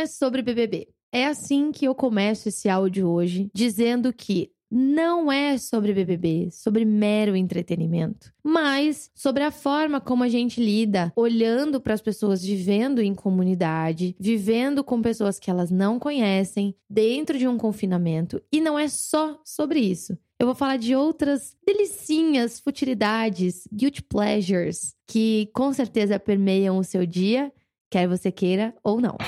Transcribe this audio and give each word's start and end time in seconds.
é 0.00 0.06
sobre 0.06 0.40
BBB. 0.40 0.88
É 1.12 1.26
assim 1.26 1.72
que 1.72 1.84
eu 1.84 1.94
começo 1.94 2.48
esse 2.48 2.68
áudio 2.68 3.08
hoje, 3.08 3.50
dizendo 3.54 4.12
que 4.12 4.50
não 4.70 5.30
é 5.30 5.58
sobre 5.58 5.92
BBB, 5.92 6.48
sobre 6.52 6.84
mero 6.84 7.34
entretenimento, 7.34 8.32
mas 8.42 9.10
sobre 9.14 9.42
a 9.42 9.50
forma 9.50 10.00
como 10.00 10.22
a 10.22 10.28
gente 10.28 10.62
lida 10.62 11.12
olhando 11.16 11.80
para 11.80 11.92
as 11.92 12.00
pessoas 12.00 12.42
vivendo 12.42 13.00
em 13.00 13.12
comunidade, 13.12 14.14
vivendo 14.18 14.84
com 14.84 15.02
pessoas 15.02 15.40
que 15.40 15.50
elas 15.50 15.70
não 15.72 15.98
conhecem, 15.98 16.74
dentro 16.88 17.36
de 17.36 17.48
um 17.48 17.58
confinamento. 17.58 18.40
E 18.52 18.60
não 18.60 18.78
é 18.78 18.88
só 18.88 19.40
sobre 19.44 19.80
isso. 19.80 20.16
Eu 20.38 20.46
vou 20.46 20.54
falar 20.54 20.76
de 20.76 20.94
outras 20.94 21.54
delicinhas, 21.66 22.60
futilidades, 22.60 23.68
guilty 23.72 24.02
pleasures 24.02 24.94
que 25.06 25.50
com 25.52 25.72
certeza 25.72 26.18
permeiam 26.18 26.78
o 26.78 26.84
seu 26.84 27.04
dia, 27.04 27.52
quer 27.90 28.06
você 28.06 28.30
queira 28.30 28.72
ou 28.84 29.00
não. 29.00 29.18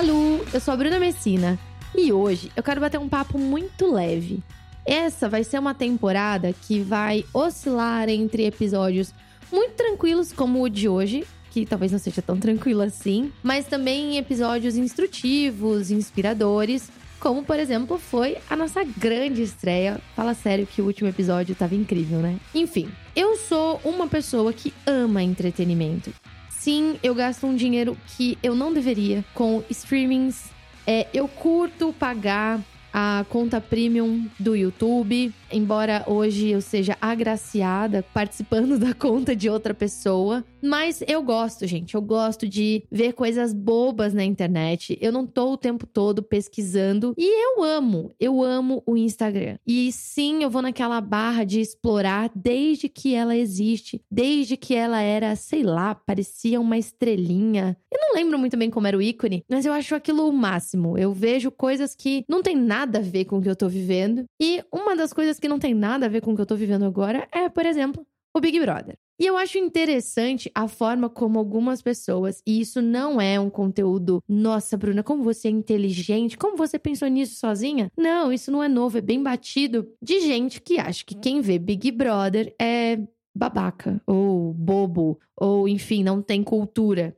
Alô, 0.00 0.42
eu 0.50 0.58
sou 0.60 0.72
a 0.72 0.76
Bruna 0.78 0.98
Messina 0.98 1.58
e 1.94 2.10
hoje 2.10 2.50
eu 2.56 2.62
quero 2.62 2.80
bater 2.80 2.98
um 2.98 3.06
papo 3.06 3.38
muito 3.38 3.92
leve. 3.92 4.42
Essa 4.86 5.28
vai 5.28 5.44
ser 5.44 5.58
uma 5.58 5.74
temporada 5.74 6.54
que 6.54 6.80
vai 6.80 7.22
oscilar 7.34 8.08
entre 8.08 8.46
episódios 8.46 9.12
muito 9.52 9.74
tranquilos, 9.74 10.32
como 10.32 10.62
o 10.62 10.70
de 10.70 10.88
hoje, 10.88 11.26
que 11.50 11.66
talvez 11.66 11.92
não 11.92 11.98
seja 11.98 12.22
tão 12.22 12.38
tranquilo 12.38 12.80
assim, 12.80 13.30
mas 13.42 13.66
também 13.66 14.16
episódios 14.16 14.74
instrutivos, 14.74 15.90
inspiradores, 15.90 16.90
como 17.20 17.44
por 17.44 17.58
exemplo 17.58 17.98
foi 17.98 18.38
a 18.48 18.56
nossa 18.56 18.82
grande 18.82 19.42
estreia. 19.42 20.00
Fala 20.16 20.32
sério 20.32 20.66
que 20.66 20.80
o 20.80 20.86
último 20.86 21.10
episódio 21.10 21.52
estava 21.52 21.74
incrível, 21.74 22.20
né? 22.20 22.40
Enfim, 22.54 22.90
eu 23.14 23.36
sou 23.36 23.78
uma 23.84 24.06
pessoa 24.06 24.50
que 24.50 24.72
ama 24.86 25.22
entretenimento 25.22 26.10
sim, 26.60 26.98
eu 27.02 27.14
gasto 27.14 27.46
um 27.46 27.56
dinheiro 27.56 27.96
que 28.06 28.36
eu 28.42 28.54
não 28.54 28.72
deveria 28.72 29.24
com 29.34 29.64
streamings. 29.70 30.50
É, 30.86 31.06
eu 31.14 31.26
curto 31.26 31.94
pagar 31.98 32.60
a 32.92 33.24
conta 33.30 33.60
premium 33.60 34.26
do 34.38 34.54
YouTube, 34.54 35.32
embora 35.52 36.04
hoje 36.06 36.48
eu 36.48 36.60
seja 36.60 36.96
agraciada 37.00 38.04
participando 38.14 38.78
da 38.80 38.94
conta 38.94 39.34
de 39.34 39.48
outra 39.48 39.74
pessoa. 39.74 40.44
Mas 40.62 41.02
eu 41.06 41.22
gosto, 41.22 41.66
gente. 41.66 41.94
Eu 41.94 42.02
gosto 42.02 42.48
de 42.48 42.82
ver 42.90 43.14
coisas 43.14 43.52
bobas 43.52 44.12
na 44.12 44.24
internet. 44.24 44.98
Eu 45.00 45.12
não 45.12 45.26
tô 45.26 45.52
o 45.52 45.56
tempo 45.56 45.86
todo 45.86 46.22
pesquisando. 46.22 47.14
E 47.16 47.44
eu 47.44 47.62
amo, 47.62 48.12
eu 48.20 48.42
amo 48.42 48.82
o 48.86 48.96
Instagram. 48.96 49.56
E 49.66 49.90
sim, 49.92 50.42
eu 50.42 50.50
vou 50.50 50.62
naquela 50.62 51.00
barra 51.00 51.44
de 51.44 51.60
explorar 51.60 52.30
desde 52.34 52.88
que 52.88 53.14
ela 53.14 53.36
existe, 53.36 54.02
desde 54.10 54.56
que 54.56 54.74
ela 54.74 55.00
era, 55.00 55.34
sei 55.34 55.62
lá, 55.62 55.94
parecia 55.94 56.60
uma 56.60 56.76
estrelinha. 56.76 57.76
Eu 57.90 57.98
não 58.00 58.14
lembro 58.14 58.38
muito 58.38 58.56
bem 58.56 58.70
como 58.70 58.86
era 58.86 58.96
o 58.96 59.02
ícone, 59.02 59.44
mas 59.48 59.64
eu 59.64 59.72
acho 59.72 59.94
aquilo 59.94 60.28
o 60.28 60.32
máximo. 60.32 60.98
Eu 60.98 61.12
vejo 61.12 61.50
coisas 61.50 61.94
que 61.94 62.24
não 62.28 62.42
tem 62.42 62.54
nada 62.54 62.98
a 62.98 63.02
ver 63.02 63.24
com 63.24 63.38
o 63.38 63.42
que 63.42 63.48
eu 63.48 63.56
tô 63.56 63.68
vivendo. 63.68 64.24
E 64.40 64.62
uma 64.72 64.94
das 64.94 65.12
coisas 65.12 65.39
que 65.40 65.48
não 65.48 65.58
tem 65.58 65.74
nada 65.74 66.06
a 66.06 66.08
ver 66.08 66.20
com 66.20 66.32
o 66.32 66.36
que 66.36 66.42
eu 66.42 66.46
tô 66.46 66.54
vivendo 66.54 66.84
agora 66.84 67.26
é, 67.32 67.48
por 67.48 67.66
exemplo, 67.66 68.06
o 68.34 68.40
Big 68.40 68.58
Brother. 68.60 68.96
E 69.18 69.26
eu 69.26 69.36
acho 69.36 69.58
interessante 69.58 70.50
a 70.54 70.66
forma 70.66 71.10
como 71.10 71.38
algumas 71.38 71.82
pessoas, 71.82 72.42
e 72.46 72.58
isso 72.58 72.80
não 72.80 73.20
é 73.20 73.38
um 73.38 73.50
conteúdo, 73.50 74.22
nossa, 74.26 74.78
Bruna, 74.78 75.02
como 75.02 75.22
você 75.22 75.48
é 75.48 75.50
inteligente, 75.50 76.38
como 76.38 76.56
você 76.56 76.78
pensou 76.78 77.06
nisso 77.08 77.38
sozinha? 77.38 77.92
Não, 77.98 78.32
isso 78.32 78.50
não 78.50 78.62
é 78.62 78.68
novo, 78.68 78.96
é 78.96 79.02
bem 79.02 79.22
batido 79.22 79.86
de 80.00 80.20
gente 80.20 80.60
que 80.62 80.78
acha 80.78 81.04
que 81.04 81.14
quem 81.14 81.42
vê 81.42 81.58
Big 81.58 81.90
Brother 81.90 82.54
é 82.58 82.98
babaca, 83.34 84.00
ou 84.06 84.54
bobo, 84.54 85.20
ou 85.36 85.68
enfim, 85.68 86.02
não 86.02 86.22
tem 86.22 86.42
cultura. 86.42 87.14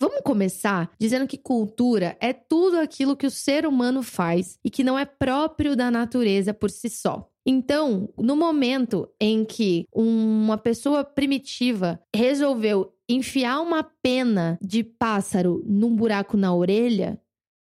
Vamos 0.00 0.22
começar 0.24 0.90
dizendo 0.98 1.28
que 1.28 1.38
cultura 1.38 2.16
é 2.20 2.32
tudo 2.32 2.80
aquilo 2.80 3.16
que 3.16 3.26
o 3.26 3.30
ser 3.30 3.64
humano 3.64 4.02
faz 4.02 4.58
e 4.64 4.68
que 4.68 4.82
não 4.82 4.98
é 4.98 5.04
próprio 5.04 5.76
da 5.76 5.88
natureza 5.88 6.52
por 6.52 6.70
si 6.70 6.90
só. 6.90 7.31
Então, 7.46 8.08
no 8.16 8.36
momento 8.36 9.08
em 9.20 9.44
que 9.44 9.86
uma 9.92 10.56
pessoa 10.56 11.04
primitiva 11.04 12.00
resolveu 12.14 12.94
enfiar 13.08 13.60
uma 13.60 13.82
pena 13.82 14.58
de 14.62 14.84
pássaro 14.84 15.62
num 15.66 15.94
buraco 15.94 16.36
na 16.36 16.54
orelha, 16.54 17.20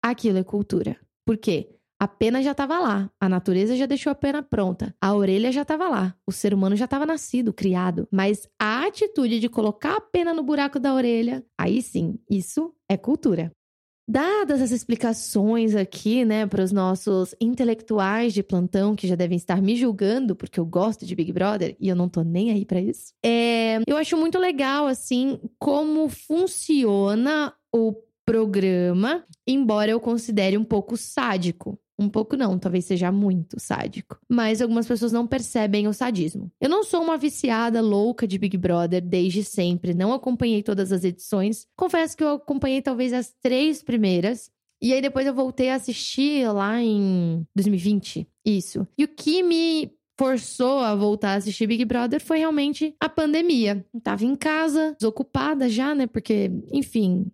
aquilo 0.02 0.38
é 0.38 0.44
cultura. 0.44 0.96
Por 1.24 1.38
quê? 1.38 1.70
A 1.98 2.08
pena 2.08 2.42
já 2.42 2.50
estava 2.50 2.80
lá, 2.80 3.08
a 3.20 3.28
natureza 3.28 3.76
já 3.76 3.86
deixou 3.86 4.10
a 4.10 4.14
pena 4.14 4.42
pronta, 4.42 4.92
a 5.00 5.14
orelha 5.14 5.52
já 5.52 5.62
estava 5.62 5.88
lá, 5.88 6.16
o 6.26 6.32
ser 6.32 6.52
humano 6.52 6.74
já 6.74 6.86
estava 6.86 7.06
nascido, 7.06 7.52
criado. 7.52 8.08
Mas 8.10 8.48
a 8.60 8.84
atitude 8.86 9.38
de 9.38 9.48
colocar 9.48 9.96
a 9.96 10.00
pena 10.00 10.34
no 10.34 10.42
buraco 10.42 10.80
da 10.80 10.92
orelha, 10.92 11.44
aí 11.56 11.80
sim, 11.80 12.18
isso 12.28 12.74
é 12.88 12.96
cultura. 12.96 13.52
Dadas 14.06 14.60
as 14.60 14.70
explicações 14.70 15.74
aqui, 15.74 16.24
né, 16.24 16.46
para 16.46 16.62
os 16.62 16.72
nossos 16.72 17.34
intelectuais 17.40 18.34
de 18.34 18.42
plantão 18.42 18.96
que 18.96 19.06
já 19.06 19.14
devem 19.14 19.36
estar 19.36 19.62
me 19.62 19.76
julgando 19.76 20.34
porque 20.34 20.58
eu 20.58 20.66
gosto 20.66 21.06
de 21.06 21.14
Big 21.14 21.32
Brother 21.32 21.76
e 21.78 21.88
eu 21.88 21.96
não 21.96 22.08
tô 22.08 22.22
nem 22.22 22.50
aí 22.50 22.64
para 22.64 22.80
isso. 22.80 23.12
É, 23.24 23.78
eu 23.86 23.96
acho 23.96 24.16
muito 24.16 24.38
legal 24.38 24.86
assim 24.86 25.38
como 25.58 26.08
funciona 26.08 27.54
o 27.72 27.94
programa, 28.32 29.22
embora 29.46 29.90
eu 29.90 30.00
considere 30.00 30.56
um 30.56 30.64
pouco 30.64 30.96
sádico. 30.96 31.78
Um 31.98 32.08
pouco 32.08 32.34
não, 32.34 32.58
talvez 32.58 32.86
seja 32.86 33.12
muito 33.12 33.60
sádico. 33.60 34.18
Mas 34.26 34.62
algumas 34.62 34.86
pessoas 34.86 35.12
não 35.12 35.26
percebem 35.26 35.86
o 35.86 35.92
sadismo. 35.92 36.50
Eu 36.58 36.70
não 36.70 36.82
sou 36.82 37.02
uma 37.02 37.18
viciada 37.18 37.82
louca 37.82 38.26
de 38.26 38.38
Big 38.38 38.56
Brother 38.56 39.02
desde 39.02 39.44
sempre, 39.44 39.92
não 39.92 40.14
acompanhei 40.14 40.62
todas 40.62 40.92
as 40.92 41.04
edições. 41.04 41.66
Confesso 41.76 42.16
que 42.16 42.24
eu 42.24 42.30
acompanhei 42.36 42.80
talvez 42.80 43.12
as 43.12 43.34
três 43.42 43.82
primeiras. 43.82 44.50
E 44.80 44.94
aí 44.94 45.02
depois 45.02 45.26
eu 45.26 45.34
voltei 45.34 45.68
a 45.68 45.74
assistir 45.74 46.50
lá 46.50 46.80
em 46.80 47.46
2020. 47.54 48.26
Isso. 48.46 48.88
E 48.96 49.04
o 49.04 49.08
que 49.08 49.42
me 49.42 49.92
forçou 50.18 50.78
a 50.78 50.94
voltar 50.94 51.32
a 51.32 51.36
assistir 51.36 51.66
Big 51.66 51.84
Brother 51.84 52.20
foi 52.20 52.38
realmente 52.38 52.94
a 52.98 53.10
pandemia. 53.10 53.84
Eu 53.92 54.00
tava 54.00 54.24
em 54.24 54.34
casa, 54.34 54.96
desocupada 54.98 55.68
já, 55.68 55.94
né? 55.94 56.06
Porque, 56.06 56.50
enfim, 56.72 57.30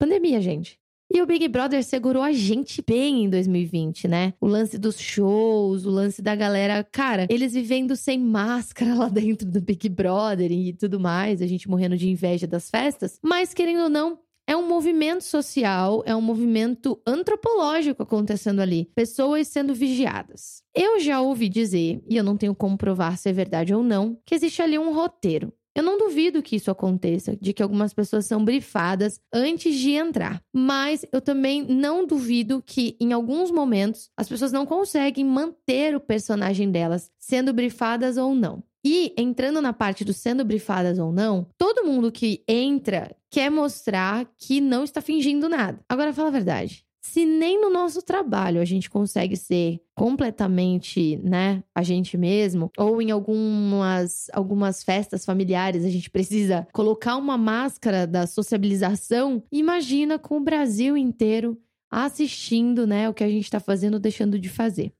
pandemia, 0.00 0.40
gente. 0.40 0.80
E 1.12 1.20
o 1.20 1.26
Big 1.26 1.46
Brother 1.48 1.82
segurou 1.84 2.22
a 2.22 2.32
gente 2.32 2.82
bem 2.86 3.24
em 3.24 3.28
2020, 3.28 4.08
né? 4.08 4.32
O 4.40 4.46
lance 4.46 4.78
dos 4.78 4.98
shows, 4.98 5.84
o 5.84 5.90
lance 5.90 6.22
da 6.22 6.34
galera. 6.36 6.84
Cara, 6.84 7.26
eles 7.28 7.52
vivendo 7.52 7.96
sem 7.96 8.18
máscara 8.18 8.94
lá 8.96 9.08
dentro 9.08 9.46
do 9.46 9.60
Big 9.60 9.88
Brother 9.88 10.50
e 10.50 10.72
tudo 10.72 10.98
mais, 10.98 11.42
a 11.42 11.46
gente 11.46 11.68
morrendo 11.68 11.96
de 11.96 12.08
inveja 12.08 12.46
das 12.46 12.70
festas. 12.70 13.18
Mas, 13.22 13.52
querendo 13.52 13.82
ou 13.82 13.88
não, 13.88 14.20
é 14.46 14.56
um 14.56 14.66
movimento 14.66 15.22
social, 15.22 16.02
é 16.06 16.14
um 16.14 16.20
movimento 16.20 17.00
antropológico 17.06 18.04
acontecendo 18.04 18.60
ali. 18.60 18.88
Pessoas 18.94 19.48
sendo 19.48 19.74
vigiadas. 19.74 20.62
Eu 20.74 21.00
já 21.00 21.20
ouvi 21.20 21.48
dizer, 21.48 22.02
e 22.08 22.16
eu 22.16 22.24
não 22.24 22.36
tenho 22.36 22.54
como 22.54 22.78
provar 22.78 23.18
se 23.18 23.28
é 23.28 23.32
verdade 23.32 23.74
ou 23.74 23.82
não, 23.82 24.16
que 24.24 24.34
existe 24.34 24.62
ali 24.62 24.78
um 24.78 24.94
roteiro. 24.94 25.52
Eu 25.74 25.82
não 25.82 25.98
duvido 25.98 26.42
que 26.42 26.56
isso 26.56 26.70
aconteça, 26.70 27.36
de 27.36 27.52
que 27.52 27.62
algumas 27.62 27.94
pessoas 27.94 28.26
são 28.26 28.44
brifadas 28.44 29.20
antes 29.32 29.76
de 29.76 29.92
entrar. 29.92 30.42
Mas 30.52 31.04
eu 31.12 31.20
também 31.20 31.62
não 31.62 32.04
duvido 32.06 32.62
que, 32.64 32.96
em 33.00 33.12
alguns 33.12 33.50
momentos, 33.50 34.10
as 34.16 34.28
pessoas 34.28 34.52
não 34.52 34.66
conseguem 34.66 35.24
manter 35.24 35.94
o 35.94 36.00
personagem 36.00 36.70
delas, 36.70 37.10
sendo 37.18 37.52
brifadas 37.52 38.16
ou 38.16 38.34
não. 38.34 38.62
E 38.84 39.14
entrando 39.16 39.60
na 39.60 39.72
parte 39.72 40.04
do 40.04 40.12
sendo 40.12 40.44
brifadas 40.44 40.98
ou 40.98 41.12
não, 41.12 41.46
todo 41.58 41.84
mundo 41.84 42.10
que 42.10 42.42
entra 42.48 43.14
quer 43.30 43.50
mostrar 43.50 44.26
que 44.38 44.60
não 44.60 44.84
está 44.84 45.00
fingindo 45.00 45.48
nada. 45.48 45.78
Agora 45.88 46.12
fala 46.12 46.28
a 46.28 46.32
verdade. 46.32 46.84
Se 47.02 47.24
nem 47.24 47.58
no 47.60 47.70
nosso 47.70 48.02
trabalho 48.02 48.60
a 48.60 48.64
gente 48.64 48.90
consegue 48.90 49.36
ser 49.36 49.80
completamente, 49.94 51.16
né, 51.18 51.64
a 51.74 51.82
gente 51.82 52.16
mesmo, 52.18 52.70
ou 52.76 53.00
em 53.00 53.10
algumas, 53.10 54.28
algumas 54.32 54.84
festas 54.84 55.24
familiares 55.24 55.84
a 55.84 55.88
gente 55.88 56.10
precisa 56.10 56.68
colocar 56.72 57.16
uma 57.16 57.38
máscara 57.38 58.06
da 58.06 58.26
sociabilização, 58.26 59.42
imagina 59.50 60.18
com 60.18 60.36
o 60.36 60.44
Brasil 60.44 60.96
inteiro 60.96 61.58
assistindo, 61.90 62.86
né, 62.86 63.08
o 63.08 63.14
que 63.14 63.24
a 63.24 63.28
gente 63.28 63.44
está 63.44 63.58
fazendo 63.58 63.94
ou 63.94 64.00
deixando 64.00 64.38
de 64.38 64.48
fazer. 64.48 64.92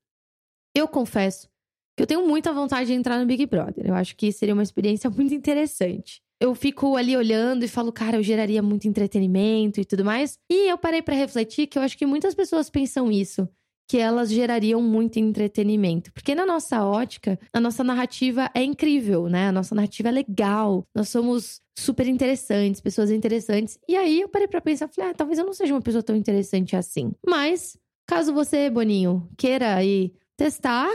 Eu 0.75 0.89
confesso 0.89 1.49
que 1.97 2.03
eu 2.03 2.07
tenho 2.07 2.27
muita 2.27 2.53
vontade 2.53 2.87
de 2.87 2.95
entrar 2.95 3.19
no 3.19 3.27
Big 3.27 3.45
Brother. 3.47 3.87
Eu 3.87 3.95
acho 3.95 4.17
que 4.17 4.33
seria 4.33 4.55
uma 4.55 4.63
experiência 4.63 5.11
muito 5.11 5.35
interessante 5.35 6.23
eu 6.41 6.55
fico 6.55 6.97
ali 6.97 7.17
olhando 7.17 7.65
e 7.65 7.69
falo, 7.69 7.93
cara, 7.93 8.17
eu 8.17 8.23
geraria 8.23 8.63
muito 8.63 8.89
entretenimento 8.89 9.79
e 9.79 9.85
tudo 9.85 10.05
mais. 10.05 10.39
E 10.51 10.71
eu 10.71 10.79
parei 10.79 11.03
para 11.03 11.15
refletir 11.15 11.67
que 11.67 11.79
eu 11.79 11.83
acho 11.83 11.99
que 11.99 12.07
muitas 12.07 12.35
pessoas 12.35 12.71
pensam 12.71 13.13
isso, 13.13 13.47
que 13.87 13.99
elas 13.99 14.31
gerariam 14.31 14.81
muito 14.81 15.19
entretenimento. 15.19 16.11
Porque 16.13 16.35
na 16.35 16.47
nossa 16.47 16.83
ótica, 16.83 17.39
a 17.53 17.61
nossa 17.61 17.85
narrativa 17.85 18.51
é 18.55 18.63
incrível, 18.63 19.29
né? 19.29 19.49
A 19.49 19.53
nossa 19.53 19.75
narrativa 19.75 20.09
é 20.09 20.13
legal. 20.13 20.87
Nós 20.95 21.11
somos 21.11 21.61
super 21.79 22.07
interessantes, 22.07 22.81
pessoas 22.81 23.11
interessantes. 23.11 23.79
E 23.87 23.95
aí 23.95 24.23
eu 24.23 24.29
parei 24.29 24.49
para 24.49 24.63
pensar, 24.63 24.89
falei, 24.89 25.11
ah, 25.11 25.15
talvez 25.15 25.39
eu 25.39 25.45
não 25.45 25.53
seja 25.53 25.75
uma 25.75 25.83
pessoa 25.83 26.03
tão 26.03 26.17
interessante 26.17 26.75
assim. 26.75 27.13
Mas, 27.27 27.77
caso 28.07 28.33
você, 28.33 28.71
Boninho, 28.71 29.29
queira 29.37 29.75
aí 29.75 30.15
testar, 30.39 30.89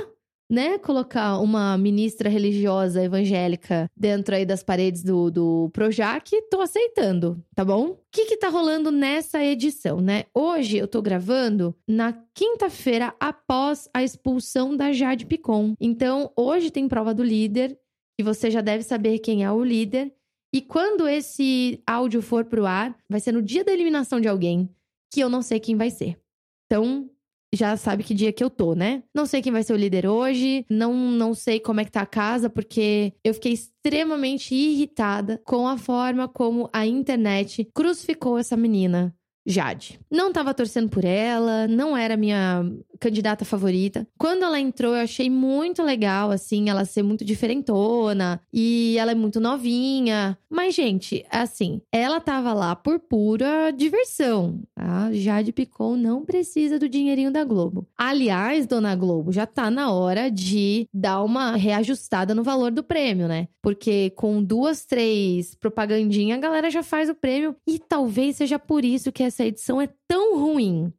né, 0.50 0.78
colocar 0.78 1.40
uma 1.40 1.78
ministra 1.78 2.30
religiosa 2.30 3.04
evangélica 3.04 3.90
dentro 3.96 4.36
aí 4.36 4.46
das 4.46 4.64
paredes 4.64 5.04
do, 5.04 5.32
do 5.32 5.70
Projac, 5.74 6.30
tô 6.50 6.62
aceitando, 6.62 7.44
tá 7.56 7.66
bom? 7.66 7.88
O 7.88 7.98
que 8.12 8.26
que 8.26 8.38
tá 8.38 8.50
rolando 8.50 8.92
nessa 8.92 9.44
edição, 9.44 10.00
né? 10.00 10.26
Hoje 10.34 10.78
eu 10.78 10.88
tô 10.88 11.02
gravando 11.02 11.76
na 11.88 12.14
quinta-feira 12.34 13.14
após 13.20 13.90
a 13.94 14.04
expulsão 14.04 14.76
da 14.76 14.92
Jade 14.92 15.26
Picon. 15.26 15.76
Então, 15.80 16.32
hoje 16.36 16.70
tem 16.70 16.88
prova 16.88 17.14
do 17.14 17.24
líder, 17.24 17.78
e 18.18 18.24
você 18.24 18.50
já 18.50 18.62
deve 18.62 18.84
saber 18.84 19.20
quem 19.20 19.44
é 19.44 19.52
o 19.52 19.64
líder. 19.64 20.14
E 20.54 20.62
quando 20.62 21.08
esse 21.08 21.82
áudio 21.86 22.22
for 22.22 22.46
pro 22.46 22.66
ar, 22.66 22.98
vai 23.10 23.20
ser 23.20 23.34
no 23.34 23.42
dia 23.42 23.64
da 23.64 23.74
eliminação 23.74 24.22
de 24.22 24.28
alguém, 24.28 24.70
que 25.14 25.20
eu 25.20 25.30
não 25.30 25.42
sei 25.42 25.60
quem 25.60 25.76
vai 25.76 25.90
ser. 25.90 26.18
Então, 26.66 27.10
já 27.56 27.76
sabe 27.78 28.04
que 28.04 28.14
dia 28.14 28.34
que 28.34 28.44
eu 28.44 28.50
tô, 28.50 28.76
né? 28.76 29.04
Não 29.14 29.26
sei 29.26 29.42
quem 29.42 29.52
vai 29.52 29.64
ser 29.64 29.74
o 29.74 29.78
líder 29.78 30.08
hoje, 30.08 30.66
não, 30.70 30.94
não 30.94 31.34
sei 31.34 31.60
como 31.60 31.80
é 31.80 31.86
que 31.86 31.92
tá 31.92 32.02
a 32.02 32.06
casa, 32.06 32.50
porque 32.50 33.14
eu 33.24 33.34
fiquei 33.34 33.54
extremamente 33.54 34.54
irritada 34.54 35.42
com 35.46 35.68
a 35.68 35.78
forma 35.78 36.28
como 36.28 36.70
a 36.74 36.86
internet 36.86 37.68
crucificou 37.74 38.38
essa 38.38 38.58
menina. 38.58 39.16
Jade. 39.48 40.00
Não 40.10 40.34
tava 40.34 40.56
torcendo 40.56 40.90
por 40.90 41.06
ela, 41.06 41.68
não 41.68 41.96
era 41.96 42.18
minha 42.18 42.64
candidata 43.00 43.46
favorita. 43.46 44.08
Quando 44.18 44.44
ela 44.44 44.60
entrou, 44.60 44.96
eu 44.96 45.04
achei 45.04 45.30
muito 45.30 45.84
legal, 45.84 46.32
assim, 46.32 46.70
ela 46.70 46.86
ser 46.86 47.04
muito 47.04 47.24
diferentona 47.24 48.42
e 48.54 48.96
ela 48.98 49.12
é 49.12 49.16
muito 49.16 49.40
novinha. 49.40 50.38
Mas, 50.50 50.76
gente, 50.76 51.26
assim, 51.30 51.82
ela 51.92 52.20
tava 52.20 52.54
lá 52.54 52.76
por 52.76 53.00
pura 53.00 53.72
diversão. 53.72 54.62
A 54.76 55.12
Jade 55.12 55.52
Picon 55.52 55.96
não 55.96 56.24
precisa 56.24 56.80
do 56.80 56.90
dinheirinho 56.90 57.32
da 57.32 57.44
Globo. 57.44 57.88
Aliás, 57.98 58.66
dona 58.66 58.96
Globo, 58.96 59.32
já 59.32 59.46
tá 59.46 59.70
na 59.70 59.92
hora 59.92 60.32
de 60.32 60.88
dar 60.94 61.24
uma 61.24 61.56
reajustada 61.56 62.34
no 62.34 62.44
valor 62.44 62.72
do 62.72 62.84
prêmio, 62.84 63.28
né? 63.28 63.48
Porque 63.62 64.12
com 64.12 64.44
duas, 64.44 64.86
três 64.86 65.56
propagandinhas, 65.56 66.38
a 66.38 66.42
galera 66.42 66.70
já 66.70 66.84
faz 66.84 67.10
o 67.10 67.16
prêmio 67.16 67.56
e 67.68 67.80
talvez 67.80 68.38
seja 68.38 68.60
por 68.60 68.86
isso 68.86 69.12
que 69.12 69.24
essa 69.24 69.44
edição 69.46 69.82
é 69.82 69.90
tão 70.08 70.40
ruim. 70.40 70.94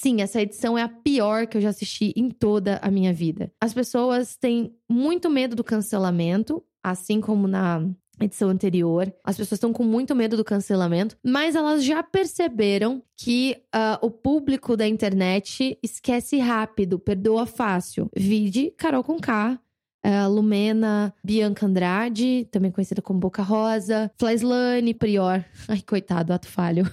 Sim, 0.00 0.22
essa 0.22 0.40
edição 0.40 0.78
é 0.78 0.82
a 0.82 0.88
pior 0.88 1.46
que 1.46 1.58
eu 1.58 1.60
já 1.60 1.68
assisti 1.68 2.14
em 2.16 2.30
toda 2.30 2.78
a 2.80 2.90
minha 2.90 3.12
vida. 3.12 3.52
As 3.60 3.74
pessoas 3.74 4.34
têm 4.34 4.74
muito 4.88 5.28
medo 5.28 5.54
do 5.54 5.62
cancelamento, 5.62 6.64
assim 6.82 7.20
como 7.20 7.46
na 7.46 7.86
edição 8.18 8.48
anterior. 8.48 9.12
As 9.22 9.36
pessoas 9.36 9.58
estão 9.58 9.74
com 9.74 9.84
muito 9.84 10.16
medo 10.16 10.38
do 10.38 10.44
cancelamento, 10.44 11.18
mas 11.22 11.54
elas 11.54 11.84
já 11.84 12.02
perceberam 12.02 13.02
que 13.14 13.58
uh, 13.74 13.98
o 14.00 14.10
público 14.10 14.74
da 14.74 14.88
internet 14.88 15.78
esquece 15.82 16.38
rápido, 16.38 16.98
perdoa 16.98 17.44
fácil. 17.44 18.08
Vide 18.16 18.72
Carol 18.78 19.04
com 19.04 19.18
K, 19.20 19.60
Uh, 20.04 20.28
Lumena, 20.30 21.14
Bianca 21.22 21.66
Andrade, 21.66 22.48
também 22.50 22.70
conhecida 22.70 23.02
como 23.02 23.20
Boca 23.20 23.42
Rosa, 23.42 24.10
Flaislane, 24.18 24.94
Prior. 24.94 25.44
Ai, 25.68 25.82
coitado, 25.82 26.32
ato 26.32 26.48
falho. 26.48 26.84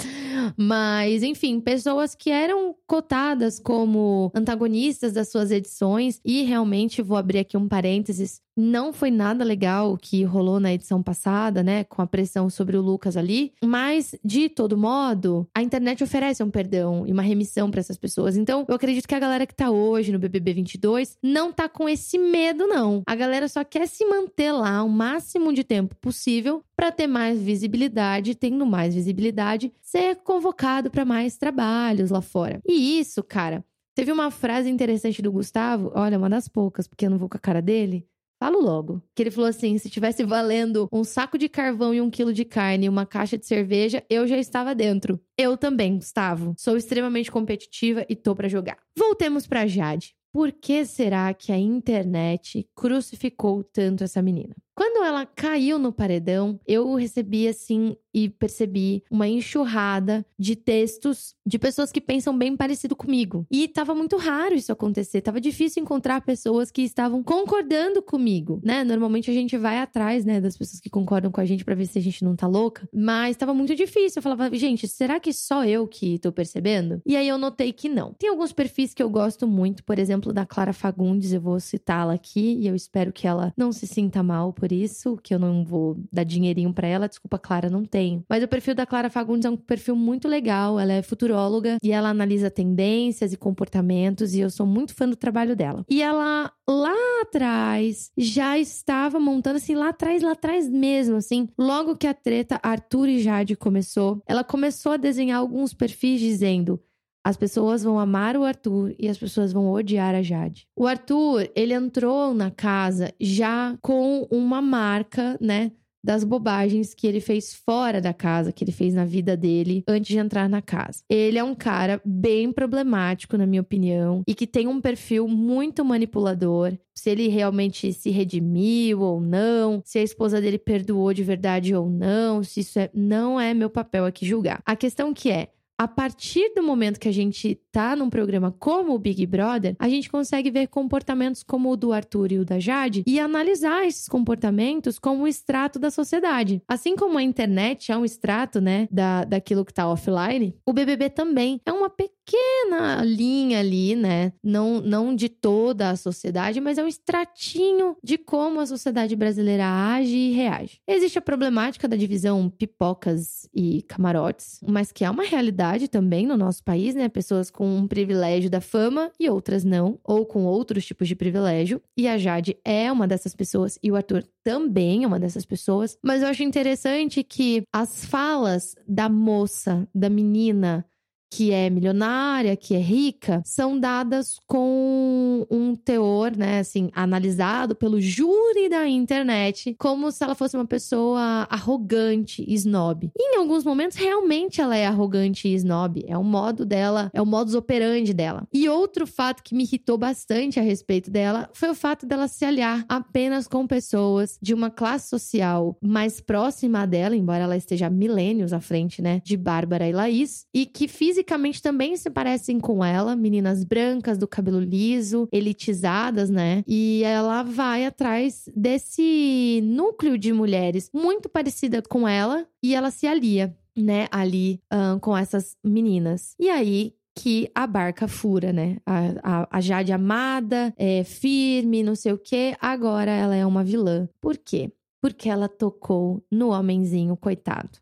Mas, 0.56 1.22
enfim, 1.22 1.60
pessoas 1.60 2.14
que 2.14 2.30
eram 2.30 2.74
cotadas 2.86 3.58
como 3.58 4.30
antagonistas 4.34 5.12
das 5.12 5.30
suas 5.30 5.50
edições. 5.50 6.20
E 6.24 6.42
realmente, 6.42 7.02
vou 7.02 7.16
abrir 7.16 7.38
aqui 7.38 7.56
um 7.56 7.68
parênteses: 7.68 8.40
não 8.56 8.92
foi 8.92 9.10
nada 9.10 9.44
legal 9.44 9.92
o 9.92 9.96
que 9.96 10.24
rolou 10.24 10.60
na 10.60 10.72
edição 10.72 11.02
passada, 11.02 11.62
né? 11.62 11.84
Com 11.84 12.02
a 12.02 12.06
pressão 12.06 12.50
sobre 12.50 12.76
o 12.76 12.82
Lucas 12.82 13.16
ali. 13.16 13.52
Mas, 13.64 14.14
de 14.24 14.48
todo 14.48 14.76
modo, 14.76 15.48
a 15.54 15.62
internet 15.62 16.02
oferece 16.02 16.42
um 16.42 16.50
perdão 16.50 17.06
e 17.06 17.12
uma 17.12 17.22
remissão 17.22 17.70
para 17.70 17.80
essas 17.80 17.96
pessoas. 17.96 18.36
Então, 18.36 18.64
eu 18.68 18.74
acredito 18.74 19.06
que 19.06 19.14
a 19.14 19.20
galera 19.20 19.46
que 19.46 19.54
tá 19.54 19.70
hoje 19.70 20.12
no 20.12 20.18
BBB 20.18 20.52
22 20.54 21.16
não 21.22 21.52
tá 21.52 21.68
com 21.68 21.88
esse 21.88 22.18
medo, 22.18 22.49
não. 22.54 23.02
A 23.06 23.14
galera 23.14 23.48
só 23.48 23.64
quer 23.64 23.86
se 23.86 24.04
manter 24.04 24.52
lá 24.52 24.82
o 24.82 24.88
máximo 24.88 25.52
de 25.52 25.64
tempo 25.64 25.94
possível 25.96 26.62
para 26.76 26.92
ter 26.92 27.06
mais 27.06 27.40
visibilidade, 27.40 28.34
tendo 28.34 28.66
mais 28.66 28.94
visibilidade, 28.94 29.72
ser 29.80 30.16
convocado 30.16 30.90
para 30.90 31.04
mais 31.04 31.36
trabalhos 31.36 32.10
lá 32.10 32.20
fora. 32.20 32.60
E 32.66 32.98
isso, 32.98 33.22
cara, 33.22 33.64
Teve 33.92 34.12
uma 34.12 34.30
frase 34.30 34.70
interessante 34.70 35.20
do 35.20 35.32
Gustavo, 35.32 35.90
olha, 35.94 36.16
uma 36.16 36.30
das 36.30 36.48
poucas, 36.48 36.86
porque 36.86 37.04
eu 37.04 37.10
não 37.10 37.18
vou 37.18 37.28
com 37.28 37.36
a 37.36 37.40
cara 37.40 37.60
dele, 37.60 38.08
Falo 38.42 38.58
logo. 38.58 39.02
Que 39.14 39.22
ele 39.22 39.30
falou 39.30 39.50
assim: 39.50 39.76
se 39.76 39.90
tivesse 39.90 40.24
valendo 40.24 40.88
um 40.90 41.04
saco 41.04 41.36
de 41.36 41.46
carvão 41.46 41.92
e 41.92 42.00
um 42.00 42.08
quilo 42.08 42.32
de 42.32 42.46
carne 42.46 42.86
e 42.86 42.88
uma 42.88 43.04
caixa 43.04 43.36
de 43.36 43.46
cerveja, 43.46 44.02
eu 44.08 44.26
já 44.26 44.38
estava 44.38 44.74
dentro. 44.74 45.20
Eu 45.36 45.58
também, 45.58 45.96
Gustavo. 45.96 46.54
Sou 46.56 46.74
extremamente 46.74 47.30
competitiva 47.30 48.06
e 48.08 48.16
tô 48.16 48.34
para 48.34 48.48
jogar. 48.48 48.78
Voltemos 48.96 49.46
para 49.46 49.66
Jade. 49.66 50.14
Por 50.32 50.52
que 50.52 50.84
será 50.86 51.32
que 51.34 51.52
a 51.52 51.58
internet 51.58 52.68
crucificou 52.74 53.64
tanto 53.64 54.04
essa 54.04 54.22
menina? 54.22 54.54
Quando 54.74 55.04
ela 55.04 55.26
caiu 55.26 55.78
no 55.78 55.92
paredão, 55.92 56.58
eu 56.66 56.94
recebi 56.94 57.46
assim 57.48 57.96
e 58.12 58.28
percebi 58.28 59.04
uma 59.10 59.28
enxurrada 59.28 60.24
de 60.38 60.56
textos 60.56 61.34
de 61.46 61.58
pessoas 61.58 61.92
que 61.92 62.00
pensam 62.00 62.36
bem 62.36 62.56
parecido 62.56 62.96
comigo. 62.96 63.46
E 63.50 63.68
tava 63.68 63.94
muito 63.94 64.16
raro 64.16 64.54
isso 64.54 64.72
acontecer, 64.72 65.20
tava 65.20 65.40
difícil 65.40 65.82
encontrar 65.82 66.20
pessoas 66.22 66.70
que 66.70 66.82
estavam 66.82 67.22
concordando 67.22 68.02
comigo, 68.02 68.60
né? 68.64 68.84
Normalmente 68.84 69.30
a 69.30 69.34
gente 69.34 69.56
vai 69.56 69.78
atrás, 69.78 70.24
né, 70.24 70.40
das 70.40 70.56
pessoas 70.56 70.80
que 70.80 70.90
concordam 70.90 71.30
com 71.30 71.40
a 71.40 71.44
gente 71.44 71.64
para 71.64 71.74
ver 71.74 71.86
se 71.86 71.98
a 71.98 72.02
gente 72.02 72.24
não 72.24 72.34
tá 72.34 72.46
louca, 72.46 72.88
mas 72.92 73.36
tava 73.36 73.54
muito 73.54 73.74
difícil. 73.74 74.18
Eu 74.18 74.22
falava, 74.22 74.50
gente, 74.56 74.88
será 74.88 75.20
que 75.20 75.32
só 75.32 75.64
eu 75.64 75.86
que 75.86 76.18
tô 76.18 76.32
percebendo? 76.32 77.00
E 77.06 77.16
aí 77.16 77.28
eu 77.28 77.38
notei 77.38 77.72
que 77.72 77.88
não. 77.88 78.12
Tem 78.14 78.28
alguns 78.28 78.52
perfis 78.52 78.92
que 78.92 79.02
eu 79.02 79.10
gosto 79.10 79.46
muito, 79.46 79.84
por 79.84 79.98
exemplo, 79.98 80.32
da 80.32 80.44
Clara 80.44 80.72
Fagundes, 80.72 81.32
eu 81.32 81.40
vou 81.40 81.60
citá-la 81.60 82.14
aqui 82.14 82.58
e 82.60 82.66
eu 82.66 82.74
espero 82.74 83.12
que 83.12 83.26
ela 83.26 83.52
não 83.56 83.72
se 83.72 83.86
sinta 83.86 84.22
mal 84.22 84.52
por 84.60 84.70
isso, 84.70 85.16
que 85.22 85.34
eu 85.34 85.38
não 85.38 85.64
vou 85.64 85.96
dar 86.12 86.22
dinheirinho 86.22 86.70
para 86.74 86.86
ela. 86.86 87.08
Desculpa, 87.08 87.38
Clara, 87.38 87.70
não 87.70 87.82
tenho. 87.82 88.22
Mas 88.28 88.44
o 88.44 88.48
perfil 88.48 88.74
da 88.74 88.84
Clara 88.84 89.08
Fagundes 89.08 89.46
é 89.46 89.50
um 89.50 89.56
perfil 89.56 89.96
muito 89.96 90.28
legal. 90.28 90.78
Ela 90.78 90.92
é 90.92 91.02
futuróloga 91.02 91.78
e 91.82 91.90
ela 91.90 92.10
analisa 92.10 92.50
tendências 92.50 93.32
e 93.32 93.38
comportamentos 93.38 94.34
e 94.34 94.40
eu 94.40 94.50
sou 94.50 94.66
muito 94.66 94.94
fã 94.94 95.08
do 95.08 95.16
trabalho 95.16 95.56
dela. 95.56 95.82
E 95.88 96.02
ela 96.02 96.52
lá 96.68 96.94
atrás 97.22 98.10
já 98.18 98.58
estava 98.58 99.18
montando 99.18 99.56
assim 99.56 99.74
lá 99.74 99.88
atrás, 99.88 100.22
lá 100.22 100.32
atrás 100.32 100.68
mesmo, 100.68 101.16
assim, 101.16 101.48
logo 101.58 101.96
que 101.96 102.06
a 102.06 102.12
treta 102.12 102.60
Arthur 102.62 103.08
e 103.08 103.20
Jade 103.20 103.56
começou, 103.56 104.22
ela 104.26 104.44
começou 104.44 104.92
a 104.92 104.98
desenhar 104.98 105.38
alguns 105.38 105.72
perfis 105.72 106.20
dizendo 106.20 106.78
as 107.24 107.36
pessoas 107.36 107.82
vão 107.82 107.98
amar 107.98 108.36
o 108.36 108.44
Arthur 108.44 108.94
e 108.98 109.08
as 109.08 109.18
pessoas 109.18 109.52
vão 109.52 109.70
odiar 109.70 110.14
a 110.14 110.22
Jade. 110.22 110.66
O 110.76 110.86
Arthur, 110.86 111.50
ele 111.54 111.74
entrou 111.74 112.32
na 112.34 112.50
casa 112.50 113.12
já 113.20 113.76
com 113.82 114.26
uma 114.30 114.62
marca, 114.62 115.36
né? 115.40 115.72
Das 116.02 116.24
bobagens 116.24 116.94
que 116.94 117.06
ele 117.06 117.20
fez 117.20 117.54
fora 117.54 118.00
da 118.00 118.14
casa, 118.14 118.52
que 118.52 118.64
ele 118.64 118.72
fez 118.72 118.94
na 118.94 119.04
vida 119.04 119.36
dele 119.36 119.84
antes 119.86 120.08
de 120.08 120.16
entrar 120.16 120.48
na 120.48 120.62
casa. 120.62 121.02
Ele 121.10 121.38
é 121.38 121.44
um 121.44 121.54
cara 121.54 122.00
bem 122.02 122.50
problemático, 122.50 123.36
na 123.36 123.46
minha 123.46 123.60
opinião, 123.60 124.22
e 124.26 124.34
que 124.34 124.46
tem 124.46 124.66
um 124.66 124.80
perfil 124.80 125.28
muito 125.28 125.84
manipulador. 125.84 126.72
Se 126.94 127.10
ele 127.10 127.28
realmente 127.28 127.92
se 127.92 128.08
redimiu 128.08 129.02
ou 129.02 129.20
não, 129.20 129.82
se 129.84 129.98
a 129.98 130.02
esposa 130.02 130.40
dele 130.40 130.58
perdoou 130.58 131.12
de 131.12 131.22
verdade 131.22 131.74
ou 131.74 131.90
não, 131.90 132.42
se 132.42 132.60
isso 132.60 132.78
é, 132.78 132.90
não 132.94 133.38
é 133.38 133.52
meu 133.52 133.68
papel 133.68 134.06
aqui 134.06 134.24
julgar. 134.24 134.62
A 134.64 134.74
questão 134.74 135.12
que 135.12 135.30
é, 135.30 135.48
a 135.80 135.88
partir 135.88 136.52
do 136.54 136.62
momento 136.62 137.00
que 137.00 137.08
a 137.08 137.12
gente 137.12 137.58
tá 137.72 137.96
num 137.96 138.10
programa 138.10 138.54
como 138.58 138.92
o 138.92 138.98
Big 138.98 139.24
Brother, 139.24 139.74
a 139.78 139.88
gente 139.88 140.10
consegue 140.10 140.50
ver 140.50 140.66
comportamentos 140.66 141.42
como 141.42 141.70
o 141.70 141.76
do 141.76 141.90
Arthur 141.90 142.32
e 142.32 142.38
o 142.38 142.44
da 142.44 142.60
Jade 142.60 143.02
e 143.06 143.18
analisar 143.18 143.86
esses 143.86 144.06
comportamentos 144.06 144.98
como 144.98 145.22
um 145.22 145.26
extrato 145.26 145.78
da 145.78 145.90
sociedade. 145.90 146.62
Assim 146.68 146.94
como 146.94 147.16
a 147.16 147.22
internet 147.22 147.90
é 147.90 147.96
um 147.96 148.04
extrato, 148.04 148.60
né, 148.60 148.88
da, 148.92 149.24
daquilo 149.24 149.64
que 149.64 149.72
tá 149.72 149.88
offline, 149.88 150.54
o 150.66 150.72
BBB 150.74 151.08
também 151.08 151.62
é 151.64 151.72
uma 151.72 151.88
pequena 152.24 153.02
linha 153.04 153.60
ali, 153.60 153.94
né, 153.94 154.32
não, 154.42 154.80
não 154.80 155.14
de 155.14 155.28
toda 155.28 155.90
a 155.90 155.96
sociedade, 155.96 156.60
mas 156.60 156.78
é 156.78 156.84
um 156.84 156.88
extratinho 156.88 157.96
de 158.02 158.16
como 158.16 158.60
a 158.60 158.66
sociedade 158.66 159.16
brasileira 159.16 159.66
age 159.66 160.16
e 160.16 160.32
reage. 160.32 160.80
Existe 160.86 161.18
a 161.18 161.22
problemática 161.22 161.88
da 161.88 161.96
divisão 161.96 162.48
pipocas 162.48 163.48
e 163.54 163.82
camarotes, 163.82 164.60
mas 164.66 164.92
que 164.92 165.04
é 165.04 165.10
uma 165.10 165.24
realidade 165.24 165.88
também 165.88 166.26
no 166.26 166.36
nosso 166.36 166.62
país, 166.62 166.94
né? 166.94 167.08
Pessoas 167.08 167.50
com 167.50 167.66
um 167.76 167.86
privilégio 167.86 168.50
da 168.50 168.60
fama 168.60 169.10
e 169.18 169.28
outras 169.28 169.64
não, 169.64 169.98
ou 170.04 170.24
com 170.24 170.44
outros 170.44 170.86
tipos 170.86 171.08
de 171.08 171.16
privilégio. 171.16 171.82
E 171.96 172.06
a 172.06 172.16
Jade 172.18 172.56
é 172.64 172.90
uma 172.90 173.06
dessas 173.06 173.34
pessoas 173.34 173.78
e 173.82 173.90
o 173.90 173.96
Arthur 173.96 174.24
também 174.42 175.04
é 175.04 175.06
uma 175.06 175.20
dessas 175.20 175.44
pessoas. 175.44 175.98
Mas 176.02 176.22
eu 176.22 176.28
acho 176.28 176.42
interessante 176.42 177.22
que 177.22 177.62
as 177.72 178.04
falas 178.04 178.74
da 178.86 179.08
moça, 179.08 179.86
da 179.94 180.08
menina, 180.08 180.84
que 181.30 181.52
é 181.52 181.70
milionária, 181.70 182.56
que 182.56 182.74
é 182.74 182.78
rica, 182.78 183.40
são 183.44 183.78
dadas 183.78 184.38
com 184.46 185.46
um 185.48 185.76
teor, 185.76 186.36
né, 186.36 186.58
assim, 186.58 186.90
analisado 186.92 187.76
pelo 187.76 188.00
júri 188.00 188.68
da 188.68 188.86
internet, 188.88 189.74
como 189.78 190.10
se 190.10 190.24
ela 190.24 190.34
fosse 190.34 190.56
uma 190.56 190.66
pessoa 190.66 191.46
arrogante, 191.48 192.44
snob. 192.48 193.10
E 193.16 193.34
em 193.34 193.38
alguns 193.38 193.64
momentos, 193.64 193.96
realmente 193.96 194.60
ela 194.60 194.76
é 194.76 194.86
arrogante 194.86 195.46
e 195.46 195.54
snob. 195.54 196.04
É 196.08 196.18
o 196.18 196.24
modo 196.24 196.66
dela, 196.66 197.10
é 197.14 197.22
o 197.22 197.26
modus 197.26 197.54
operandi 197.54 198.12
dela. 198.12 198.46
E 198.52 198.68
outro 198.68 199.06
fato 199.06 199.42
que 199.42 199.54
me 199.54 199.62
irritou 199.62 199.96
bastante 199.96 200.58
a 200.58 200.62
respeito 200.62 201.10
dela 201.10 201.48
foi 201.52 201.70
o 201.70 201.74
fato 201.74 202.06
dela 202.06 202.26
se 202.26 202.44
aliar 202.44 202.84
apenas 202.88 203.46
com 203.46 203.66
pessoas 203.66 204.36
de 204.42 204.52
uma 204.52 204.70
classe 204.70 205.08
social 205.08 205.76
mais 205.80 206.20
próxima 206.20 206.86
dela, 206.86 207.14
embora 207.14 207.44
ela 207.44 207.56
esteja 207.56 207.88
milênios 207.88 208.52
à 208.52 208.60
frente, 208.60 209.00
né, 209.00 209.22
de 209.24 209.36
Bárbara 209.36 209.88
e 209.88 209.92
Laís, 209.92 210.46
e 210.52 210.66
que 210.66 210.88
fisicamente 210.88 211.19
também 211.60 211.96
se 211.96 212.10
parecem 212.10 212.58
com 212.58 212.84
ela, 212.84 213.16
meninas 213.16 213.64
brancas, 213.64 214.18
do 214.18 214.26
cabelo 214.26 214.60
liso, 214.60 215.28
elitizadas, 215.32 216.30
né? 216.30 216.62
E 216.66 217.02
ela 217.04 217.42
vai 217.42 217.86
atrás 217.86 218.48
desse 218.54 219.60
núcleo 219.64 220.18
de 220.18 220.32
mulheres 220.32 220.90
muito 220.92 221.28
parecida 221.28 221.82
com 221.82 222.06
ela 222.06 222.46
e 222.62 222.74
ela 222.74 222.90
se 222.90 223.06
alia, 223.06 223.56
né, 223.76 224.06
ali 224.10 224.60
um, 224.72 224.98
com 224.98 225.16
essas 225.16 225.56
meninas. 225.64 226.34
E 226.38 226.48
aí 226.48 226.94
que 227.14 227.50
a 227.54 227.66
barca 227.66 228.08
fura, 228.08 228.52
né? 228.52 228.78
A, 228.86 229.00
a, 229.22 229.58
a 229.58 229.60
Jade 229.60 229.92
amada, 229.92 230.72
é 230.76 231.04
firme, 231.04 231.82
não 231.82 231.94
sei 231.94 232.12
o 232.12 232.18
quê, 232.18 232.56
agora 232.60 233.10
ela 233.10 233.36
é 233.36 233.44
uma 233.44 233.64
vilã. 233.64 234.08
Por 234.20 234.38
quê? 234.38 234.72
Porque 235.02 235.28
ela 235.28 235.48
tocou 235.48 236.22
no 236.30 236.50
homenzinho 236.50 237.16
coitado. 237.16 237.78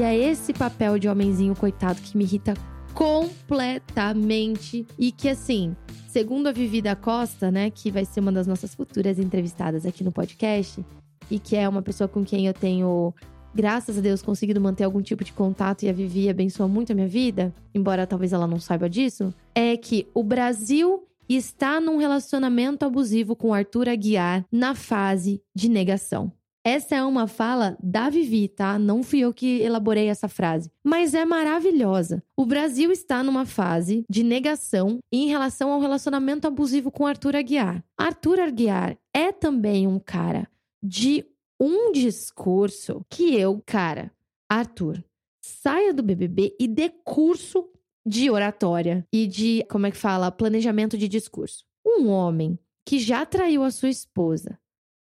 E 0.00 0.02
é 0.02 0.16
esse 0.16 0.54
papel 0.54 0.98
de 0.98 1.10
homenzinho 1.10 1.54
coitado 1.54 2.00
que 2.00 2.16
me 2.16 2.24
irrita 2.24 2.54
completamente 2.94 4.86
e 4.98 5.12
que 5.12 5.28
assim, 5.28 5.76
segundo 6.08 6.46
a 6.46 6.52
Vivi 6.52 6.80
da 6.80 6.96
Costa, 6.96 7.50
né, 7.50 7.68
que 7.68 7.90
vai 7.90 8.06
ser 8.06 8.20
uma 8.20 8.32
das 8.32 8.46
nossas 8.46 8.74
futuras 8.74 9.18
entrevistadas 9.18 9.84
aqui 9.84 10.02
no 10.02 10.10
podcast 10.10 10.82
e 11.30 11.38
que 11.38 11.54
é 11.54 11.68
uma 11.68 11.82
pessoa 11.82 12.08
com 12.08 12.24
quem 12.24 12.46
eu 12.46 12.54
tenho 12.54 13.12
graças 13.54 13.98
a 13.98 14.00
Deus 14.00 14.22
conseguido 14.22 14.58
manter 14.58 14.84
algum 14.84 15.02
tipo 15.02 15.22
de 15.22 15.34
contato 15.34 15.82
e 15.82 15.90
a 15.90 15.92
Vivi 15.92 16.30
abençoa 16.30 16.66
muito 16.66 16.92
a 16.92 16.94
minha 16.94 17.06
vida, 17.06 17.52
embora 17.74 18.06
talvez 18.06 18.32
ela 18.32 18.46
não 18.46 18.58
saiba 18.58 18.88
disso, 18.88 19.34
é 19.54 19.76
que 19.76 20.08
o 20.14 20.24
Brasil 20.24 21.06
está 21.28 21.78
num 21.78 21.98
relacionamento 21.98 22.86
abusivo 22.86 23.36
com 23.36 23.52
Arthur 23.52 23.90
Aguiar 23.90 24.46
na 24.50 24.74
fase 24.74 25.42
de 25.54 25.68
negação. 25.68 26.32
Essa 26.64 26.96
é 26.96 27.02
uma 27.02 27.26
fala 27.26 27.76
da 27.82 28.10
Vivi, 28.10 28.46
tá? 28.46 28.78
Não 28.78 29.02
fui 29.02 29.20
eu 29.20 29.32
que 29.32 29.60
elaborei 29.60 30.08
essa 30.08 30.28
frase. 30.28 30.70
Mas 30.84 31.14
é 31.14 31.24
maravilhosa. 31.24 32.22
O 32.36 32.44
Brasil 32.44 32.92
está 32.92 33.22
numa 33.22 33.46
fase 33.46 34.04
de 34.08 34.22
negação 34.22 34.98
em 35.10 35.28
relação 35.28 35.72
ao 35.72 35.80
relacionamento 35.80 36.46
abusivo 36.46 36.90
com 36.90 37.06
Arthur 37.06 37.36
Aguiar. 37.36 37.82
Arthur 37.96 38.40
Aguiar 38.40 38.98
é 39.14 39.32
também 39.32 39.86
um 39.86 39.98
cara 39.98 40.46
de 40.82 41.24
um 41.58 41.92
discurso 41.92 43.04
que 43.08 43.34
eu, 43.34 43.62
cara, 43.64 44.10
Arthur, 44.48 45.02
saia 45.42 45.92
do 45.92 46.02
BBB 46.02 46.56
e 46.58 46.66
dê 46.66 46.90
curso 47.04 47.68
de 48.06 48.30
oratória 48.30 49.06
e 49.12 49.26
de, 49.26 49.64
como 49.70 49.86
é 49.86 49.90
que 49.90 49.96
fala, 49.96 50.30
planejamento 50.30 50.96
de 50.96 51.08
discurso. 51.08 51.64
Um 51.86 52.08
homem 52.08 52.58
que 52.84 52.98
já 52.98 53.24
traiu 53.24 53.62
a 53.62 53.70
sua 53.70 53.88
esposa, 53.88 54.58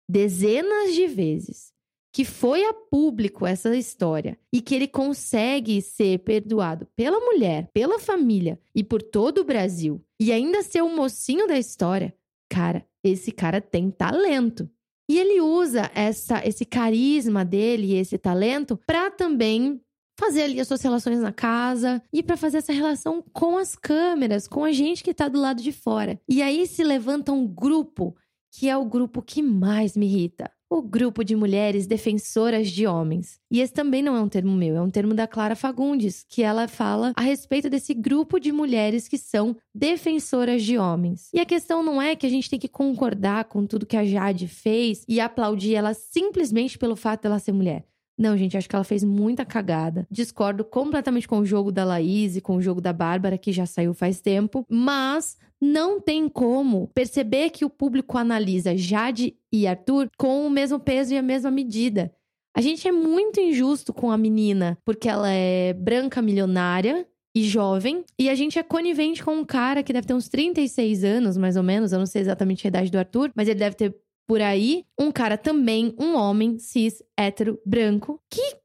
dezenas 0.08 0.94
de 0.94 1.06
vezes, 1.06 1.72
que 2.12 2.24
foi 2.24 2.64
a 2.64 2.72
público 2.72 3.46
essa 3.46 3.76
história 3.76 4.38
e 4.52 4.60
que 4.60 4.74
ele 4.74 4.88
consegue 4.88 5.80
ser 5.82 6.20
perdoado 6.20 6.86
pela 6.96 7.20
mulher, 7.20 7.70
pela 7.72 7.98
família 7.98 8.58
e 8.74 8.82
por 8.82 9.02
todo 9.02 9.38
o 9.38 9.44
Brasil 9.44 10.02
e 10.20 10.32
ainda 10.32 10.62
ser 10.62 10.82
o 10.82 10.94
mocinho 10.94 11.46
da 11.46 11.58
história, 11.58 12.14
cara, 12.50 12.84
esse 13.04 13.30
cara 13.30 13.60
tem 13.60 13.90
talento. 13.90 14.68
E 15.10 15.18
ele 15.18 15.40
usa 15.40 15.90
essa, 15.94 16.46
esse 16.46 16.64
carisma 16.64 17.44
dele, 17.44 17.94
esse 17.94 18.18
talento, 18.18 18.78
para 18.86 19.10
também 19.10 19.80
fazer 20.18 20.42
ali 20.42 20.60
as 20.60 20.66
suas 20.66 20.82
relações 20.82 21.20
na 21.20 21.32
casa 21.32 22.02
e 22.12 22.22
para 22.22 22.36
fazer 22.36 22.58
essa 22.58 22.72
relação 22.72 23.24
com 23.32 23.56
as 23.56 23.76
câmeras, 23.76 24.48
com 24.48 24.64
a 24.64 24.72
gente 24.72 25.04
que 25.04 25.14
tá 25.14 25.28
do 25.28 25.40
lado 25.40 25.62
de 25.62 25.70
fora. 25.70 26.20
E 26.28 26.42
aí 26.42 26.66
se 26.66 26.82
levanta 26.82 27.32
um 27.32 27.46
grupo 27.46 28.16
que 28.50 28.68
é 28.68 28.76
o 28.76 28.84
grupo 28.84 29.22
que 29.22 29.42
mais 29.42 29.96
me 29.96 30.06
irrita. 30.06 30.50
O 30.70 30.82
grupo 30.82 31.24
de 31.24 31.34
mulheres 31.34 31.86
defensoras 31.86 32.68
de 32.68 32.86
homens. 32.86 33.40
E 33.50 33.60
esse 33.60 33.72
também 33.72 34.02
não 34.02 34.14
é 34.14 34.20
um 34.20 34.28
termo 34.28 34.54
meu, 34.54 34.76
é 34.76 34.82
um 34.82 34.90
termo 34.90 35.14
da 35.14 35.26
Clara 35.26 35.56
Fagundes, 35.56 36.26
que 36.28 36.42
ela 36.42 36.68
fala 36.68 37.12
a 37.16 37.22
respeito 37.22 37.70
desse 37.70 37.94
grupo 37.94 38.38
de 38.38 38.52
mulheres 38.52 39.08
que 39.08 39.16
são 39.16 39.56
defensoras 39.74 40.62
de 40.62 40.76
homens. 40.76 41.30
E 41.32 41.40
a 41.40 41.46
questão 41.46 41.82
não 41.82 42.02
é 42.02 42.14
que 42.14 42.26
a 42.26 42.30
gente 42.30 42.50
tem 42.50 42.58
que 42.58 42.68
concordar 42.68 43.44
com 43.44 43.64
tudo 43.64 43.86
que 43.86 43.96
a 43.96 44.04
Jade 44.04 44.46
fez 44.46 45.04
e 45.08 45.20
aplaudir 45.20 45.74
ela 45.74 45.94
simplesmente 45.94 46.76
pelo 46.76 46.96
fato 46.96 47.22
dela 47.22 47.38
ser 47.38 47.52
mulher. 47.52 47.86
Não, 48.18 48.36
gente, 48.36 48.56
acho 48.56 48.68
que 48.68 48.74
ela 48.74 48.84
fez 48.84 49.04
muita 49.04 49.44
cagada. 49.44 50.04
Discordo 50.10 50.64
completamente 50.64 51.28
com 51.28 51.38
o 51.38 51.46
jogo 51.46 51.70
da 51.70 51.84
Laís 51.84 52.36
e 52.36 52.40
com 52.40 52.56
o 52.56 52.60
jogo 52.60 52.80
da 52.80 52.92
Bárbara, 52.92 53.38
que 53.38 53.52
já 53.52 53.64
saiu 53.64 53.94
faz 53.94 54.20
tempo. 54.20 54.66
Mas 54.68 55.38
não 55.60 56.00
tem 56.00 56.28
como 56.28 56.88
perceber 56.88 57.50
que 57.50 57.64
o 57.64 57.70
público 57.70 58.16
analisa 58.16 58.76
Jade 58.76 59.36
e 59.52 59.66
Arthur 59.66 60.08
com 60.16 60.46
o 60.46 60.50
mesmo 60.50 60.78
peso 60.78 61.14
e 61.14 61.18
a 61.18 61.22
mesma 61.22 61.50
medida. 61.50 62.12
A 62.56 62.60
gente 62.60 62.88
é 62.88 62.92
muito 62.92 63.40
injusto 63.40 63.92
com 63.92 64.10
a 64.10 64.18
menina, 64.18 64.78
porque 64.84 65.08
ela 65.08 65.30
é 65.30 65.72
branca 65.72 66.22
milionária 66.22 67.06
e 67.34 67.42
jovem, 67.42 68.04
e 68.18 68.28
a 68.28 68.34
gente 68.34 68.58
é 68.58 68.62
conivente 68.62 69.22
com 69.22 69.36
um 69.36 69.44
cara 69.44 69.82
que 69.82 69.92
deve 69.92 70.06
ter 70.06 70.14
uns 70.14 70.28
36 70.28 71.04
anos, 71.04 71.36
mais 71.36 71.56
ou 71.56 71.62
menos, 71.62 71.92
eu 71.92 71.98
não 71.98 72.06
sei 72.06 72.22
exatamente 72.22 72.66
a 72.66 72.68
idade 72.68 72.90
do 72.90 72.98
Arthur, 72.98 73.30
mas 73.34 73.46
ele 73.48 73.58
deve 73.58 73.76
ter 73.76 73.94
por 74.26 74.40
aí, 74.40 74.84
um 74.98 75.12
cara 75.12 75.38
também, 75.38 75.94
um 75.98 76.14
homem 76.16 76.58
cis, 76.58 77.02
hétero, 77.16 77.60
branco, 77.64 78.20
que, 78.28 78.56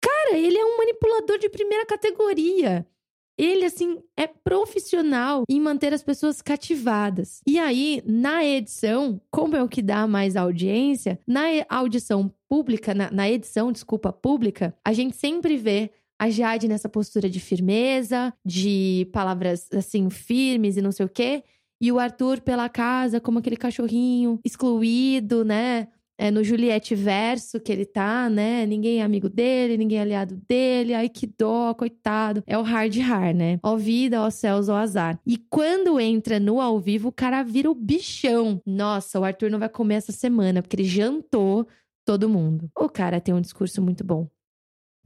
cara, 0.00 0.36
ele 0.36 0.58
é 0.58 0.64
um 0.64 0.76
manipulador 0.76 1.38
de 1.38 1.48
primeira 1.48 1.86
categoria. 1.86 2.86
Ele, 3.38 3.64
assim, 3.66 3.98
é 4.16 4.26
profissional 4.26 5.44
em 5.48 5.60
manter 5.60 5.92
as 5.92 6.02
pessoas 6.02 6.40
cativadas. 6.40 7.40
E 7.46 7.58
aí, 7.58 8.02
na 8.06 8.44
edição, 8.44 9.20
como 9.30 9.56
é 9.56 9.62
o 9.62 9.68
que 9.68 9.82
dá 9.82 10.06
mais 10.06 10.36
audiência, 10.36 11.18
na 11.26 11.42
audição 11.68 12.32
pública, 12.48 12.94
na, 12.94 13.10
na 13.10 13.28
edição, 13.28 13.70
desculpa, 13.70 14.12
pública, 14.12 14.74
a 14.84 14.92
gente 14.92 15.16
sempre 15.16 15.56
vê 15.56 15.90
a 16.18 16.30
Jade 16.30 16.66
nessa 16.66 16.88
postura 16.88 17.28
de 17.28 17.40
firmeza, 17.40 18.32
de 18.44 19.08
palavras, 19.12 19.68
assim, 19.72 20.08
firmes 20.08 20.76
e 20.76 20.82
não 20.82 20.92
sei 20.92 21.04
o 21.04 21.08
quê. 21.08 21.44
E 21.78 21.92
o 21.92 21.98
Arthur 21.98 22.40
pela 22.40 22.70
casa, 22.70 23.20
como 23.20 23.38
aquele 23.38 23.56
cachorrinho 23.56 24.40
excluído, 24.42 25.44
né? 25.44 25.88
É 26.18 26.30
no 26.30 26.42
Juliette 26.42 26.94
verso 26.94 27.60
que 27.60 27.70
ele 27.70 27.84
tá, 27.84 28.30
né? 28.30 28.64
Ninguém 28.64 29.00
é 29.00 29.02
amigo 29.02 29.28
dele, 29.28 29.76
ninguém 29.76 29.98
é 29.98 30.02
aliado 30.02 30.36
dele. 30.48 30.94
Ai, 30.94 31.08
que 31.08 31.26
dó, 31.26 31.74
coitado. 31.74 32.42
É 32.46 32.56
o 32.56 32.62
hard 32.62 32.96
hard, 32.96 33.36
né? 33.36 33.60
Ó 33.62 33.76
vida, 33.76 34.22
ó 34.22 34.30
céus, 34.30 34.68
ó 34.68 34.76
azar. 34.76 35.20
E 35.26 35.36
quando 35.36 36.00
entra 36.00 36.40
no 36.40 36.60
ao 36.60 36.80
vivo, 36.80 37.08
o 37.08 37.12
cara 37.12 37.42
vira 37.42 37.70
o 37.70 37.74
bichão. 37.74 38.60
Nossa, 38.64 39.20
o 39.20 39.24
Arthur 39.24 39.50
não 39.50 39.58
vai 39.58 39.68
comer 39.68 39.96
essa 39.96 40.12
semana, 40.12 40.62
porque 40.62 40.76
ele 40.76 40.84
jantou 40.84 41.66
todo 42.04 42.28
mundo. 42.28 42.70
O 42.74 42.88
cara 42.88 43.20
tem 43.20 43.34
um 43.34 43.40
discurso 43.40 43.82
muito 43.82 44.02
bom. 44.02 44.28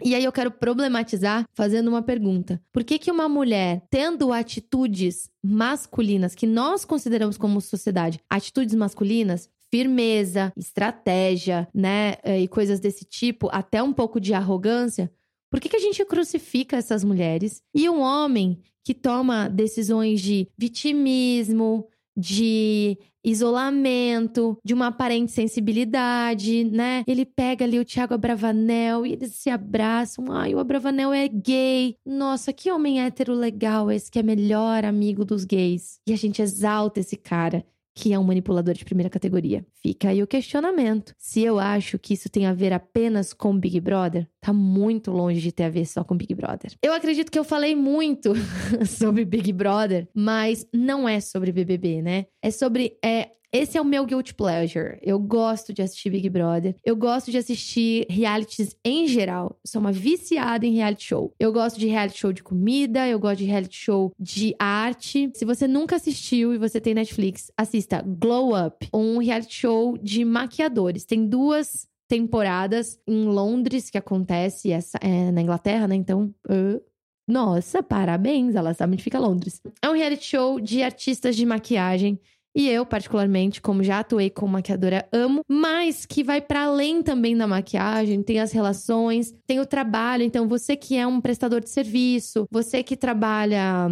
E 0.03 0.15
aí 0.15 0.25
eu 0.25 0.33
quero 0.33 0.51
problematizar 0.51 1.47
fazendo 1.53 1.89
uma 1.89 2.03
pergunta. 2.03 2.61
Por 2.73 2.83
que 2.83 2.99
que 2.99 3.11
uma 3.11 3.29
mulher 3.29 3.83
tendo 3.91 4.33
atitudes 4.33 5.29
masculinas 5.43 6.35
que 6.35 6.47
nós 6.47 6.85
consideramos 6.85 7.37
como 7.37 7.61
sociedade, 7.61 8.19
atitudes 8.29 8.75
masculinas, 8.75 9.49
firmeza, 9.71 10.53
estratégia, 10.57 11.69
né, 11.73 12.17
e 12.41 12.49
coisas 12.49 12.81
desse 12.81 13.05
tipo, 13.05 13.49
até 13.53 13.83
um 13.83 13.93
pouco 13.93 14.21
de 14.21 14.35
arrogância, 14.35 15.11
por 15.51 15.61
que, 15.61 15.69
que 15.69 15.77
a 15.77 15.81
gente 15.81 16.05
crucifica 16.05 16.77
essas 16.77 17.03
mulheres? 17.03 17.63
E 17.75 17.89
um 17.89 18.01
homem 18.01 18.61
que 18.85 18.95
toma 18.95 19.49
decisões 19.49 20.21
de 20.21 20.49
vitimismo, 20.57 21.89
de 22.17 22.97
isolamento, 23.25 24.57
de 24.65 24.73
uma 24.73 24.87
aparente 24.87 25.33
sensibilidade, 25.33 26.65
né? 26.65 27.05
Ele 27.07 27.27
pega 27.27 27.65
ali 27.65 27.79
o 27.79 27.85
Thiago 27.85 28.15
Abravanel 28.15 29.05
e 29.05 29.13
eles 29.13 29.35
se 29.35 29.51
abraçam. 29.51 30.27
Ai, 30.31 30.55
o 30.55 30.59
Abravanel 30.59 31.13
é 31.13 31.29
gay. 31.29 31.97
Nossa, 32.07 32.53
que 32.53 32.71
homem 32.71 33.03
hétero 33.03 33.35
legal 33.35 33.91
esse 33.91 34.11
que 34.11 34.19
é 34.19 34.23
melhor 34.23 34.85
amigo 34.85 35.25
dos 35.25 35.45
gays. 35.45 35.99
E 36.07 36.13
a 36.13 36.17
gente 36.17 36.41
exalta 36.41 37.01
esse 37.01 37.17
cara 37.17 37.65
que 37.95 38.13
é 38.13 38.19
um 38.19 38.25
manipulador 38.25 38.75
de 38.75 38.85
primeira 38.85 39.11
categoria? 39.11 39.65
Fica 39.83 40.09
aí 40.09 40.23
o 40.23 40.27
questionamento. 40.27 41.15
Se 41.19 41.43
eu 41.43 41.59
acho 41.59 41.99
que 41.99 42.15
isso 42.15 42.29
tem 42.29 42.47
a 42.47 42.53
ver 42.53 42.73
apenas 42.73 43.33
com 43.33 43.59
Big 43.59 43.81
Brother, 43.81 44.29
tá 44.41 44.53
muito 44.53 45.11
longe 45.11 45.41
de 45.41 45.53
ter 45.53 45.65
a 45.65 45.71
ver 45.71 45.87
só 45.87 46.05
com 46.05 46.17
Big 46.17 46.35
Brother. 46.35 46.73
Eu 46.83 46.93
acredito 46.93 47.31
que 47.31 47.39
eu 47.39 47.45
falei 47.45 47.75
muito 47.75 48.33
sobre 48.87 49.25
Big 49.25 49.53
Brother, 49.53 50.09
mas 50.15 50.67
não 50.73 51.09
é 51.09 51.21
sobre 51.21 51.53
BBB, 51.53 52.03
né? 52.03 52.27
É 52.43 52.51
sobre 52.51 52.99
é, 53.05 53.31
esse 53.53 53.77
é 53.77 53.81
o 53.81 53.85
meu 53.85 54.07
guilty 54.07 54.35
pleasure. 54.35 54.99
Eu 55.03 55.19
gosto 55.19 55.73
de 55.73 55.83
assistir 55.83 56.11
Big 56.11 56.29
Brother. 56.29 56.77
Eu 56.85 56.95
gosto 56.95 57.31
de 57.31 57.39
assistir 57.39 58.07
realities 58.09 58.77
em 58.85 59.09
geral. 59.09 59.59
Sou 59.67 59.81
uma 59.81 59.91
viciada 59.91 60.65
em 60.65 60.75
reality 60.75 61.05
show. 61.05 61.35
Eu 61.39 61.53
gosto 61.53 61.79
de 61.79 61.89
reality 61.89 62.19
show 62.19 62.33
de 62.33 62.43
comida, 62.43 63.09
eu 63.09 63.19
gosto 63.19 63.39
de 63.39 63.47
reality 63.47 63.77
show 63.77 64.13
de 64.19 64.55
arte. 64.59 65.31
Se 65.35 65.45
você 65.45 65.67
nunca 65.67 65.97
assistiu 65.97 66.55
e 66.55 66.59
você 66.59 66.81
tem 66.81 66.95
Netflix, 66.95 67.51
assista 67.57 68.03
Glow 68.03 68.53
Up, 68.55 68.89
um 68.95 69.19
reality 69.19 69.55
show 69.55 69.99
de 69.99 70.25
maquiadores. 70.25 71.05
Tem 71.05 71.27
duas 71.27 71.89
temporadas 72.07 72.99
em 73.07 73.25
Londres 73.25 73.91
que 73.91 73.99
acontece 73.99 74.71
essa 74.71 74.99
é, 75.01 75.31
na 75.31 75.41
Inglaterra, 75.43 75.87
né? 75.87 75.95
Então, 75.95 76.35
uh, 76.49 76.81
nossa, 77.27 77.83
parabéns, 77.83 78.57
ela 78.57 78.75
sabe 78.75 78.95
onde 78.95 79.05
fica 79.05 79.19
Londres. 79.19 79.61
É 79.81 79.89
um 79.89 79.95
reality 79.95 80.25
show 80.25 80.61
de 80.61 80.83
artistas 80.83 81.37
de 81.37 81.47
maquiagem 81.47 82.19
e 82.55 82.69
eu, 82.69 82.85
particularmente, 82.85 83.61
como 83.61 83.83
já 83.83 84.01
atuei 84.01 84.29
como 84.29 84.53
maquiadora, 84.55 85.09
amo, 85.13 85.43
mas 85.49 86.05
que 86.05 86.25
vai 86.25 86.41
para 86.41 86.65
além 86.65 87.03
também 87.03 87.37
da 87.37 87.47
maquiagem, 87.47 88.23
tem 88.23 88.41
as 88.41 88.51
relações, 88.51 89.33
tem 89.47 89.61
o 89.61 89.67
trabalho. 89.67 90.25
Então, 90.25 90.49
você 90.49 90.77
que 90.77 90.97
é 90.97 91.07
um 91.07 91.21
prestador 91.21 91.61
de 91.61 91.71
serviço, 91.71 92.47
você 92.51 92.83
que 92.83 92.97
trabalha 92.97 93.89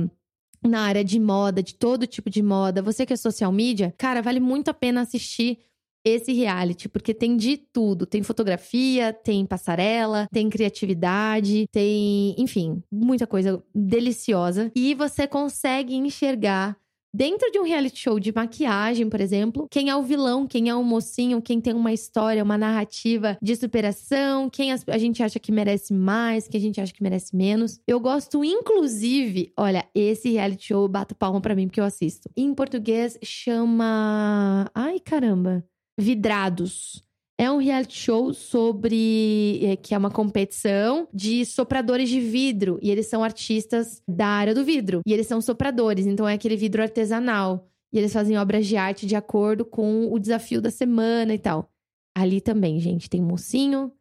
na 0.66 0.80
área 0.80 1.04
de 1.04 1.20
moda, 1.20 1.62
de 1.62 1.74
todo 1.74 2.06
tipo 2.06 2.28
de 2.28 2.42
moda, 2.42 2.82
você 2.82 3.06
que 3.06 3.12
é 3.12 3.16
social 3.16 3.52
media, 3.52 3.94
cara, 3.96 4.20
vale 4.20 4.40
muito 4.40 4.68
a 4.68 4.74
pena 4.74 5.02
assistir 5.02 5.58
esse 6.04 6.32
reality, 6.32 6.88
porque 6.88 7.12
tem 7.14 7.36
de 7.36 7.56
tudo. 7.56 8.06
Tem 8.06 8.22
fotografia, 8.22 9.12
tem 9.12 9.44
passarela, 9.46 10.26
tem 10.32 10.48
criatividade, 10.48 11.66
tem, 11.70 12.34
enfim, 12.38 12.82
muita 12.90 13.26
coisa 13.26 13.62
deliciosa. 13.74 14.72
E 14.74 14.94
você 14.94 15.26
consegue 15.26 15.94
enxergar 15.94 16.76
Dentro 17.12 17.50
de 17.50 17.58
um 17.58 17.62
reality 17.62 17.98
show 17.98 18.20
de 18.20 18.32
maquiagem, 18.32 19.08
por 19.08 19.20
exemplo, 19.20 19.66
quem 19.70 19.88
é 19.88 19.96
o 19.96 20.02
vilão, 20.02 20.46
quem 20.46 20.68
é 20.68 20.74
o 20.74 20.84
mocinho, 20.84 21.40
quem 21.40 21.58
tem 21.60 21.72
uma 21.72 21.92
história, 21.92 22.44
uma 22.44 22.58
narrativa 22.58 23.38
de 23.40 23.56
superação, 23.56 24.50
quem 24.50 24.72
a 24.72 24.98
gente 24.98 25.22
acha 25.22 25.38
que 25.38 25.50
merece 25.50 25.94
mais, 25.94 26.46
quem 26.46 26.58
a 26.58 26.62
gente 26.62 26.80
acha 26.80 26.92
que 26.92 27.02
merece 27.02 27.34
menos. 27.34 27.80
Eu 27.86 27.98
gosto, 27.98 28.44
inclusive, 28.44 29.52
olha, 29.56 29.88
esse 29.94 30.30
reality 30.30 30.66
show 30.66 30.86
bato 30.86 31.14
palma 31.14 31.40
pra 31.40 31.54
mim 31.54 31.66
porque 31.66 31.80
eu 31.80 31.84
assisto. 31.84 32.28
Em 32.36 32.52
português 32.54 33.18
chama. 33.22 34.70
Ai, 34.74 35.00
caramba! 35.00 35.64
Vidrados. 35.98 37.07
É 37.40 37.48
um 37.48 37.58
reality 37.58 37.96
show 37.96 38.34
sobre. 38.34 39.60
É, 39.62 39.76
que 39.76 39.94
é 39.94 39.98
uma 39.98 40.10
competição 40.10 41.06
de 41.14 41.44
sopradores 41.46 42.08
de 42.08 42.20
vidro. 42.20 42.80
E 42.82 42.90
eles 42.90 43.06
são 43.06 43.22
artistas 43.22 44.02
da 44.08 44.26
área 44.26 44.54
do 44.54 44.64
vidro. 44.64 45.02
E 45.06 45.12
eles 45.12 45.28
são 45.28 45.40
sopradores, 45.40 46.04
então 46.04 46.26
é 46.28 46.34
aquele 46.34 46.56
vidro 46.56 46.82
artesanal. 46.82 47.68
E 47.92 47.98
eles 47.98 48.12
fazem 48.12 48.36
obras 48.36 48.66
de 48.66 48.76
arte 48.76 49.06
de 49.06 49.14
acordo 49.14 49.64
com 49.64 50.12
o 50.12 50.18
desafio 50.18 50.60
da 50.60 50.70
semana 50.70 51.32
e 51.32 51.38
tal. 51.38 51.70
Ali 52.14 52.40
também, 52.40 52.80
gente, 52.80 53.08
tem 53.08 53.22
mocinho, 53.22 53.92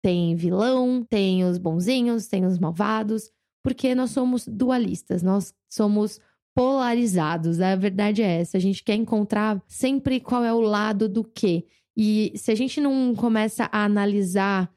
tem 0.00 0.36
vilão, 0.36 1.04
tem 1.08 1.44
os 1.44 1.58
bonzinhos, 1.58 2.28
tem 2.28 2.46
os 2.46 2.58
malvados. 2.58 3.30
Porque 3.62 3.94
nós 3.94 4.10
somos 4.10 4.46
dualistas, 4.46 5.22
nós 5.22 5.52
somos 5.68 6.20
polarizados. 6.54 7.60
A 7.60 7.74
verdade 7.74 8.22
é 8.22 8.40
essa. 8.40 8.56
A 8.56 8.60
gente 8.60 8.84
quer 8.84 8.94
encontrar 8.94 9.60
sempre 9.66 10.20
qual 10.20 10.44
é 10.44 10.54
o 10.54 10.60
lado 10.60 11.08
do 11.08 11.24
quê. 11.24 11.66
E 11.96 12.32
se 12.36 12.50
a 12.50 12.54
gente 12.54 12.80
não 12.80 13.14
começa 13.14 13.68
a 13.70 13.84
analisar, 13.84 14.72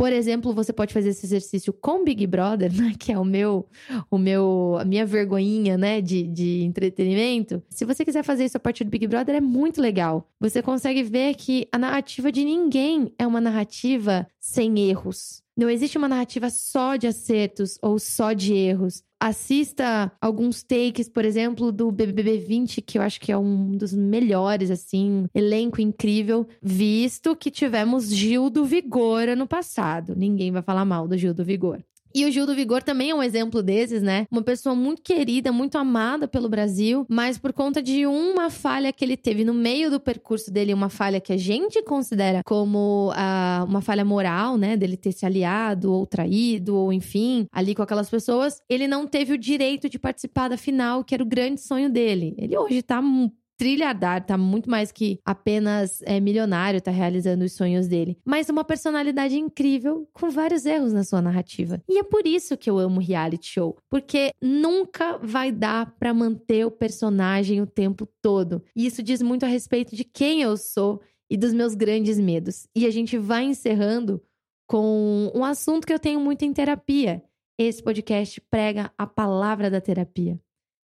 por 0.00 0.14
exemplo, 0.14 0.54
você 0.54 0.72
pode 0.72 0.94
fazer 0.94 1.10
esse 1.10 1.26
exercício 1.26 1.74
com 1.74 2.02
Big 2.02 2.26
Brother, 2.26 2.72
né? 2.74 2.94
Que 2.98 3.12
é 3.12 3.18
o 3.18 3.24
meu, 3.24 3.68
o 4.10 4.16
meu, 4.16 4.78
a 4.80 4.84
minha 4.84 5.04
vergonhinha, 5.04 5.76
né? 5.76 6.00
De, 6.00 6.26
de 6.26 6.62
entretenimento. 6.62 7.62
Se 7.68 7.84
você 7.84 8.02
quiser 8.02 8.24
fazer 8.24 8.46
isso 8.46 8.56
a 8.56 8.60
partir 8.60 8.82
do 8.82 8.90
Big 8.90 9.06
Brother, 9.06 9.34
é 9.34 9.42
muito 9.42 9.78
legal. 9.78 10.26
Você 10.40 10.62
consegue 10.62 11.02
ver 11.02 11.34
que 11.34 11.68
a 11.70 11.78
narrativa 11.78 12.32
de 12.32 12.42
ninguém 12.46 13.12
é 13.18 13.26
uma 13.26 13.42
narrativa 13.42 14.26
sem 14.40 14.88
erros. 14.88 15.42
Não 15.54 15.68
existe 15.68 15.98
uma 15.98 16.08
narrativa 16.08 16.48
só 16.48 16.96
de 16.96 17.06
acertos 17.06 17.78
ou 17.82 17.98
só 17.98 18.32
de 18.32 18.54
erros. 18.54 19.02
Assista 19.22 20.10
alguns 20.18 20.62
takes, 20.62 21.06
por 21.06 21.26
exemplo, 21.26 21.70
do 21.70 21.92
BBB 21.92 22.38
20, 22.38 22.80
que 22.80 22.96
eu 22.96 23.02
acho 23.02 23.20
que 23.20 23.30
é 23.30 23.36
um 23.36 23.76
dos 23.76 23.92
melhores, 23.92 24.70
assim, 24.70 25.26
elenco 25.34 25.78
incrível, 25.78 26.48
visto 26.62 27.36
que 27.36 27.50
tivemos 27.50 28.08
Gil 28.08 28.48
do 28.48 28.64
Vigor 28.64 29.28
ano 29.28 29.46
passado. 29.46 30.16
Ninguém 30.16 30.50
vai 30.50 30.62
falar 30.62 30.86
mal 30.86 31.06
do 31.06 31.18
Gil 31.18 31.34
do 31.34 31.44
Vigor. 31.44 31.84
E 32.14 32.24
o 32.24 32.30
Gil 32.30 32.46
do 32.46 32.54
Vigor 32.54 32.82
também 32.82 33.10
é 33.10 33.14
um 33.14 33.22
exemplo 33.22 33.62
desses, 33.62 34.02
né? 34.02 34.26
Uma 34.30 34.42
pessoa 34.42 34.74
muito 34.74 35.02
querida, 35.02 35.52
muito 35.52 35.78
amada 35.78 36.26
pelo 36.26 36.48
Brasil, 36.48 37.06
mas 37.08 37.38
por 37.38 37.52
conta 37.52 37.82
de 37.82 38.06
uma 38.06 38.50
falha 38.50 38.92
que 38.92 39.04
ele 39.04 39.16
teve 39.16 39.44
no 39.44 39.54
meio 39.54 39.90
do 39.90 40.00
percurso 40.00 40.50
dele, 40.50 40.74
uma 40.74 40.88
falha 40.88 41.20
que 41.20 41.32
a 41.32 41.36
gente 41.36 41.82
considera 41.82 42.42
como 42.44 43.10
uh, 43.10 43.64
uma 43.64 43.80
falha 43.80 44.04
moral, 44.04 44.56
né? 44.56 44.76
Dele 44.76 44.96
ter 44.96 45.12
se 45.12 45.24
aliado 45.24 45.92
ou 45.92 46.06
traído, 46.06 46.76
ou 46.76 46.92
enfim, 46.92 47.46
ali 47.52 47.74
com 47.74 47.82
aquelas 47.82 48.10
pessoas, 48.10 48.60
ele 48.68 48.88
não 48.88 49.06
teve 49.06 49.32
o 49.32 49.38
direito 49.38 49.88
de 49.88 49.98
participar 49.98 50.48
da 50.48 50.56
final, 50.56 51.04
que 51.04 51.14
era 51.14 51.22
o 51.22 51.26
grande 51.26 51.60
sonho 51.60 51.90
dele. 51.90 52.34
Ele 52.38 52.56
hoje 52.56 52.82
tá 52.82 53.00
trilhardário, 53.60 54.26
tá 54.26 54.38
muito 54.38 54.70
mais 54.70 54.90
que 54.90 55.20
apenas 55.22 56.00
é, 56.06 56.18
milionário, 56.18 56.80
tá 56.80 56.90
realizando 56.90 57.44
os 57.44 57.52
sonhos 57.52 57.86
dele. 57.86 58.16
Mas 58.24 58.48
uma 58.48 58.64
personalidade 58.64 59.38
incrível 59.38 60.08
com 60.14 60.30
vários 60.30 60.64
erros 60.64 60.94
na 60.94 61.04
sua 61.04 61.20
narrativa. 61.20 61.78
E 61.86 61.98
é 61.98 62.02
por 62.02 62.26
isso 62.26 62.56
que 62.56 62.70
eu 62.70 62.78
amo 62.78 63.02
reality 63.02 63.48
show, 63.48 63.76
porque 63.90 64.30
nunca 64.40 65.18
vai 65.18 65.52
dar 65.52 65.94
para 65.98 66.14
manter 66.14 66.64
o 66.64 66.70
personagem 66.70 67.60
o 67.60 67.66
tempo 67.66 68.08
todo. 68.22 68.64
E 68.74 68.86
isso 68.86 69.02
diz 69.02 69.20
muito 69.20 69.44
a 69.44 69.48
respeito 69.48 69.94
de 69.94 70.04
quem 70.04 70.40
eu 70.40 70.56
sou 70.56 71.02
e 71.28 71.36
dos 71.36 71.52
meus 71.52 71.74
grandes 71.74 72.18
medos. 72.18 72.66
E 72.74 72.86
a 72.86 72.90
gente 72.90 73.18
vai 73.18 73.44
encerrando 73.44 74.22
com 74.66 75.30
um 75.34 75.44
assunto 75.44 75.86
que 75.86 75.92
eu 75.92 75.98
tenho 75.98 76.18
muito 76.18 76.46
em 76.46 76.52
terapia. 76.54 77.22
Esse 77.58 77.82
podcast 77.82 78.40
prega 78.50 78.90
a 78.96 79.06
palavra 79.06 79.70
da 79.70 79.82
terapia. 79.82 80.40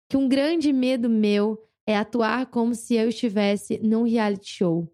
Que 0.08 0.15
um 0.15 0.30
grande 0.30 0.71
medo 0.71 1.10
meu 1.10 1.58
é 1.92 1.98
atuar 1.98 2.48
como 2.48 2.74
se 2.74 2.96
eu 2.96 3.10
estivesse 3.10 3.80
num 3.84 4.04
reality 4.04 4.50
show. 4.50 4.92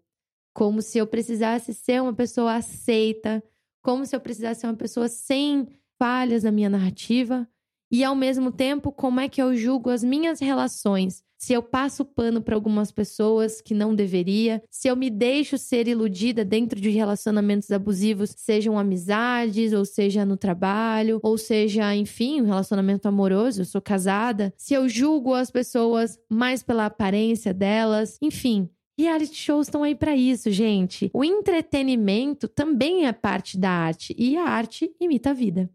Como 0.54 0.82
se 0.82 0.98
eu 0.98 1.06
precisasse 1.06 1.72
ser 1.72 2.02
uma 2.02 2.12
pessoa 2.12 2.54
aceita, 2.54 3.42
como 3.82 4.04
se 4.04 4.14
eu 4.14 4.20
precisasse 4.20 4.60
ser 4.60 4.66
uma 4.66 4.76
pessoa 4.76 5.08
sem 5.08 5.68
falhas 5.98 6.42
na 6.44 6.50
minha 6.50 6.68
narrativa. 6.68 7.48
E 7.90 8.04
ao 8.04 8.14
mesmo 8.14 8.52
tempo, 8.52 8.92
como 8.92 9.20
é 9.20 9.28
que 9.28 9.40
eu 9.40 9.56
julgo 9.56 9.90
as 9.90 10.04
minhas 10.04 10.40
relações 10.40 11.24
se 11.38 11.52
eu 11.52 11.62
passo 11.62 12.04
pano 12.04 12.42
para 12.42 12.56
algumas 12.56 12.90
pessoas 12.90 13.60
que 13.60 13.72
não 13.72 13.94
deveria, 13.94 14.62
se 14.68 14.88
eu 14.88 14.96
me 14.96 15.08
deixo 15.08 15.56
ser 15.56 15.86
iludida 15.86 16.44
dentro 16.44 16.80
de 16.80 16.90
relacionamentos 16.90 17.70
abusivos, 17.70 18.34
sejam 18.36 18.78
amizades, 18.78 19.72
ou 19.72 19.84
seja 19.84 20.26
no 20.26 20.36
trabalho, 20.36 21.20
ou 21.22 21.38
seja, 21.38 21.94
enfim, 21.94 22.42
um 22.42 22.46
relacionamento 22.46 23.06
amoroso, 23.06 23.62
eu 23.62 23.64
sou 23.64 23.80
casada, 23.80 24.52
se 24.56 24.74
eu 24.74 24.88
julgo 24.88 25.32
as 25.32 25.50
pessoas 25.50 26.18
mais 26.28 26.62
pela 26.62 26.86
aparência 26.86 27.54
delas, 27.54 28.18
enfim, 28.20 28.68
Reality 29.00 29.36
shows 29.36 29.68
estão 29.68 29.84
aí 29.84 29.94
para 29.94 30.16
isso, 30.16 30.50
gente. 30.50 31.08
O 31.14 31.24
entretenimento 31.24 32.48
também 32.48 33.06
é 33.06 33.12
parte 33.12 33.56
da 33.56 33.70
arte 33.70 34.12
e 34.18 34.36
a 34.36 34.42
arte 34.42 34.90
imita 35.00 35.30
a 35.30 35.32
vida. 35.32 35.70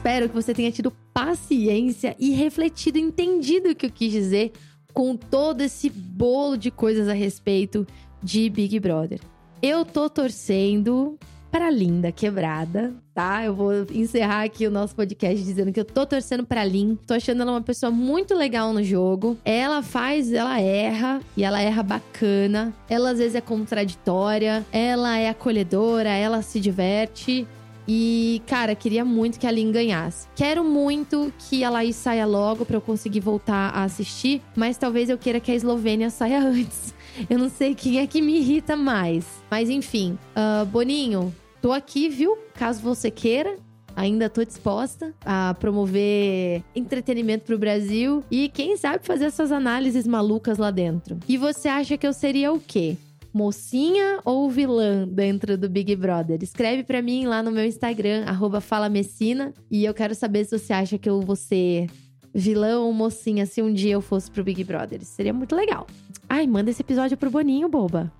Espero 0.00 0.30
que 0.30 0.34
você 0.34 0.54
tenha 0.54 0.72
tido 0.72 0.90
paciência 1.12 2.16
e 2.18 2.30
refletido, 2.30 2.98
entendido 2.98 3.68
o 3.68 3.74
que 3.74 3.84
eu 3.84 3.90
quis 3.90 4.10
dizer 4.10 4.50
com 4.94 5.14
todo 5.14 5.60
esse 5.60 5.90
bolo 5.90 6.56
de 6.56 6.70
coisas 6.70 7.06
a 7.06 7.12
respeito 7.12 7.86
de 8.22 8.48
Big 8.48 8.80
Brother. 8.80 9.20
Eu 9.60 9.84
tô 9.84 10.08
torcendo 10.08 11.18
pra 11.50 11.68
Linda 11.68 12.10
Quebrada, 12.10 12.94
tá? 13.12 13.44
Eu 13.44 13.54
vou 13.54 13.72
encerrar 13.92 14.44
aqui 14.44 14.66
o 14.66 14.70
nosso 14.70 14.96
podcast 14.96 15.44
dizendo 15.44 15.70
que 15.70 15.80
eu 15.80 15.84
tô 15.84 16.06
torcendo 16.06 16.46
pra 16.46 16.64
Lin. 16.64 16.96
Tô 17.06 17.12
achando 17.12 17.42
ela 17.42 17.52
uma 17.52 17.60
pessoa 17.60 17.92
muito 17.92 18.34
legal 18.34 18.72
no 18.72 18.82
jogo. 18.82 19.36
Ela 19.44 19.82
faz, 19.82 20.32
ela 20.32 20.58
erra 20.58 21.20
e 21.36 21.44
ela 21.44 21.60
erra 21.60 21.82
bacana. 21.82 22.72
Ela 22.88 23.10
às 23.10 23.18
vezes 23.18 23.34
é 23.34 23.40
contraditória, 23.42 24.64
ela 24.72 25.18
é 25.18 25.28
acolhedora, 25.28 26.08
ela 26.08 26.40
se 26.40 26.58
diverte. 26.58 27.46
E, 27.92 28.40
cara, 28.46 28.76
queria 28.76 29.04
muito 29.04 29.40
que 29.40 29.48
a 29.48 29.50
Lin 29.50 29.72
ganhasse. 29.72 30.28
Quero 30.36 30.62
muito 30.62 31.32
que 31.36 31.64
a 31.64 31.70
Laís 31.70 31.96
saia 31.96 32.24
logo 32.24 32.64
para 32.64 32.76
eu 32.76 32.80
conseguir 32.80 33.18
voltar 33.18 33.70
a 33.74 33.82
assistir, 33.82 34.40
mas 34.54 34.78
talvez 34.78 35.10
eu 35.10 35.18
queira 35.18 35.40
que 35.40 35.50
a 35.50 35.56
Eslovênia 35.56 36.08
saia 36.08 36.38
antes. 36.46 36.94
Eu 37.28 37.36
não 37.36 37.48
sei 37.48 37.74
quem 37.74 37.98
é 37.98 38.06
que 38.06 38.22
me 38.22 38.38
irrita 38.38 38.76
mais. 38.76 39.26
Mas 39.50 39.68
enfim, 39.68 40.16
uh, 40.36 40.64
Boninho, 40.66 41.34
tô 41.60 41.72
aqui, 41.72 42.08
viu? 42.08 42.38
Caso 42.54 42.80
você 42.80 43.10
queira. 43.10 43.58
Ainda 43.96 44.30
tô 44.30 44.44
disposta 44.44 45.12
a 45.24 45.56
promover 45.58 46.62
entretenimento 46.76 47.44
pro 47.44 47.58
Brasil 47.58 48.22
e 48.30 48.48
quem 48.48 48.76
sabe 48.76 49.04
fazer 49.04 49.24
essas 49.24 49.50
análises 49.50 50.06
malucas 50.06 50.58
lá 50.58 50.70
dentro. 50.70 51.18
E 51.28 51.36
você 51.36 51.66
acha 51.66 51.98
que 51.98 52.06
eu 52.06 52.12
seria 52.12 52.52
o 52.52 52.60
quê? 52.60 52.96
Mocinha 53.32 54.20
ou 54.24 54.50
vilã 54.50 55.06
dentro 55.06 55.56
do 55.56 55.68
Big 55.68 55.94
Brother? 55.96 56.38
Escreve 56.42 56.82
para 56.82 57.00
mim 57.00 57.26
lá 57.26 57.42
no 57.42 57.50
meu 57.50 57.64
Instagram, 57.64 58.24
falamessina, 58.60 59.54
e 59.70 59.84
eu 59.84 59.94
quero 59.94 60.14
saber 60.14 60.44
se 60.44 60.58
você 60.58 60.72
acha 60.72 60.98
que 60.98 61.08
eu 61.08 61.20
vou 61.20 61.36
ser 61.36 61.86
vilã 62.34 62.80
ou 62.80 62.92
mocinha 62.92 63.46
se 63.46 63.60
um 63.62 63.72
dia 63.72 63.92
eu 63.92 64.00
fosse 64.00 64.30
pro 64.30 64.44
Big 64.44 64.62
Brother. 64.64 65.04
Seria 65.04 65.32
muito 65.32 65.54
legal. 65.54 65.86
Ai, 66.28 66.46
manda 66.46 66.70
esse 66.70 66.82
episódio 66.82 67.16
pro 67.16 67.30
Boninho, 67.30 67.68
boba. 67.68 68.12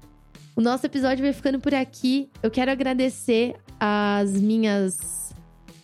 O 0.57 0.61
nosso 0.61 0.85
episódio 0.85 1.25
vai 1.25 1.33
ficando 1.33 1.61
por 1.61 1.75
aqui. 1.75 2.29
Eu 2.43 2.51
quero 2.51 2.71
agradecer 2.71 3.55
as 3.79 4.33
minhas 4.41 5.35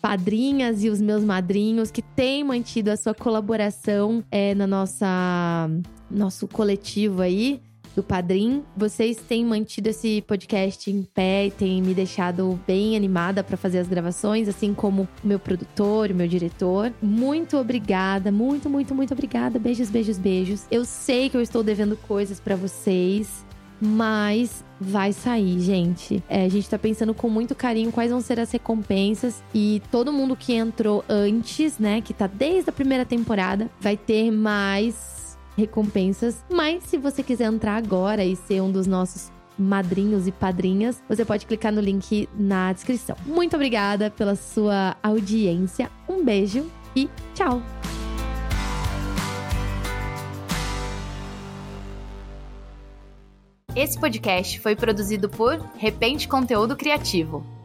padrinhas 0.02 0.84
e 0.84 0.90
os 0.90 1.00
meus 1.00 1.24
madrinhos 1.24 1.90
que 1.90 2.02
têm 2.02 2.44
mantido 2.44 2.90
a 2.90 2.96
sua 2.96 3.14
colaboração 3.14 4.22
é, 4.30 4.54
na 4.54 4.66
nossa 4.66 5.68
nosso 6.08 6.46
coletivo 6.46 7.22
aí 7.22 7.60
do 7.96 8.02
Padrim. 8.02 8.62
Vocês 8.76 9.16
têm 9.16 9.44
mantido 9.44 9.88
esse 9.88 10.22
podcast 10.22 10.90
em 10.90 11.02
pé 11.02 11.46
e 11.46 11.50
têm 11.50 11.82
me 11.82 11.94
deixado 11.94 12.60
bem 12.66 12.94
animada 12.94 13.42
para 13.42 13.56
fazer 13.56 13.78
as 13.78 13.88
gravações, 13.88 14.48
assim 14.48 14.74
como 14.74 15.08
o 15.24 15.26
meu 15.26 15.38
produtor, 15.38 16.10
o 16.10 16.14
meu 16.14 16.28
diretor. 16.28 16.92
Muito 17.00 17.56
obrigada, 17.56 18.30
muito, 18.30 18.68
muito, 18.68 18.94
muito 18.94 19.14
obrigada. 19.14 19.58
Beijos, 19.58 19.88
beijos, 19.88 20.18
beijos. 20.18 20.66
Eu 20.70 20.84
sei 20.84 21.30
que 21.30 21.36
eu 21.36 21.40
estou 21.40 21.62
devendo 21.62 21.96
coisas 21.96 22.38
para 22.38 22.54
vocês. 22.54 23.44
Mas 23.78 24.64
vai 24.80 25.12
sair, 25.12 25.60
gente. 25.60 26.24
É, 26.30 26.46
a 26.46 26.48
gente 26.48 26.66
tá 26.66 26.78
pensando 26.78 27.12
com 27.12 27.28
muito 27.28 27.54
carinho 27.54 27.92
quais 27.92 28.10
vão 28.10 28.22
ser 28.22 28.40
as 28.40 28.50
recompensas. 28.50 29.42
E 29.54 29.82
todo 29.90 30.10
mundo 30.10 30.34
que 30.34 30.54
entrou 30.54 31.04
antes, 31.06 31.78
né, 31.78 32.00
que 32.00 32.14
tá 32.14 32.26
desde 32.26 32.70
a 32.70 32.72
primeira 32.72 33.04
temporada, 33.04 33.70
vai 33.78 33.94
ter 33.94 34.30
mais 34.30 35.15
recompensas. 35.56 36.44
Mas 36.50 36.84
se 36.84 36.96
você 36.96 37.22
quiser 37.22 37.46
entrar 37.46 37.76
agora 37.76 38.24
e 38.24 38.36
ser 38.36 38.60
um 38.60 38.70
dos 38.70 38.86
nossos 38.86 39.30
madrinhos 39.58 40.26
e 40.28 40.32
padrinhas, 40.32 41.02
você 41.08 41.24
pode 41.24 41.46
clicar 41.46 41.72
no 41.72 41.80
link 41.80 42.28
na 42.38 42.72
descrição. 42.72 43.16
Muito 43.24 43.56
obrigada 43.56 44.10
pela 44.10 44.36
sua 44.36 44.96
audiência. 45.02 45.90
Um 46.08 46.24
beijo 46.24 46.70
e 46.94 47.08
tchau! 47.34 47.62
Esse 53.74 54.00
podcast 54.00 54.58
foi 54.60 54.74
produzido 54.74 55.28
por 55.28 55.58
Repente 55.76 56.26
Conteúdo 56.26 56.74
Criativo. 56.74 57.55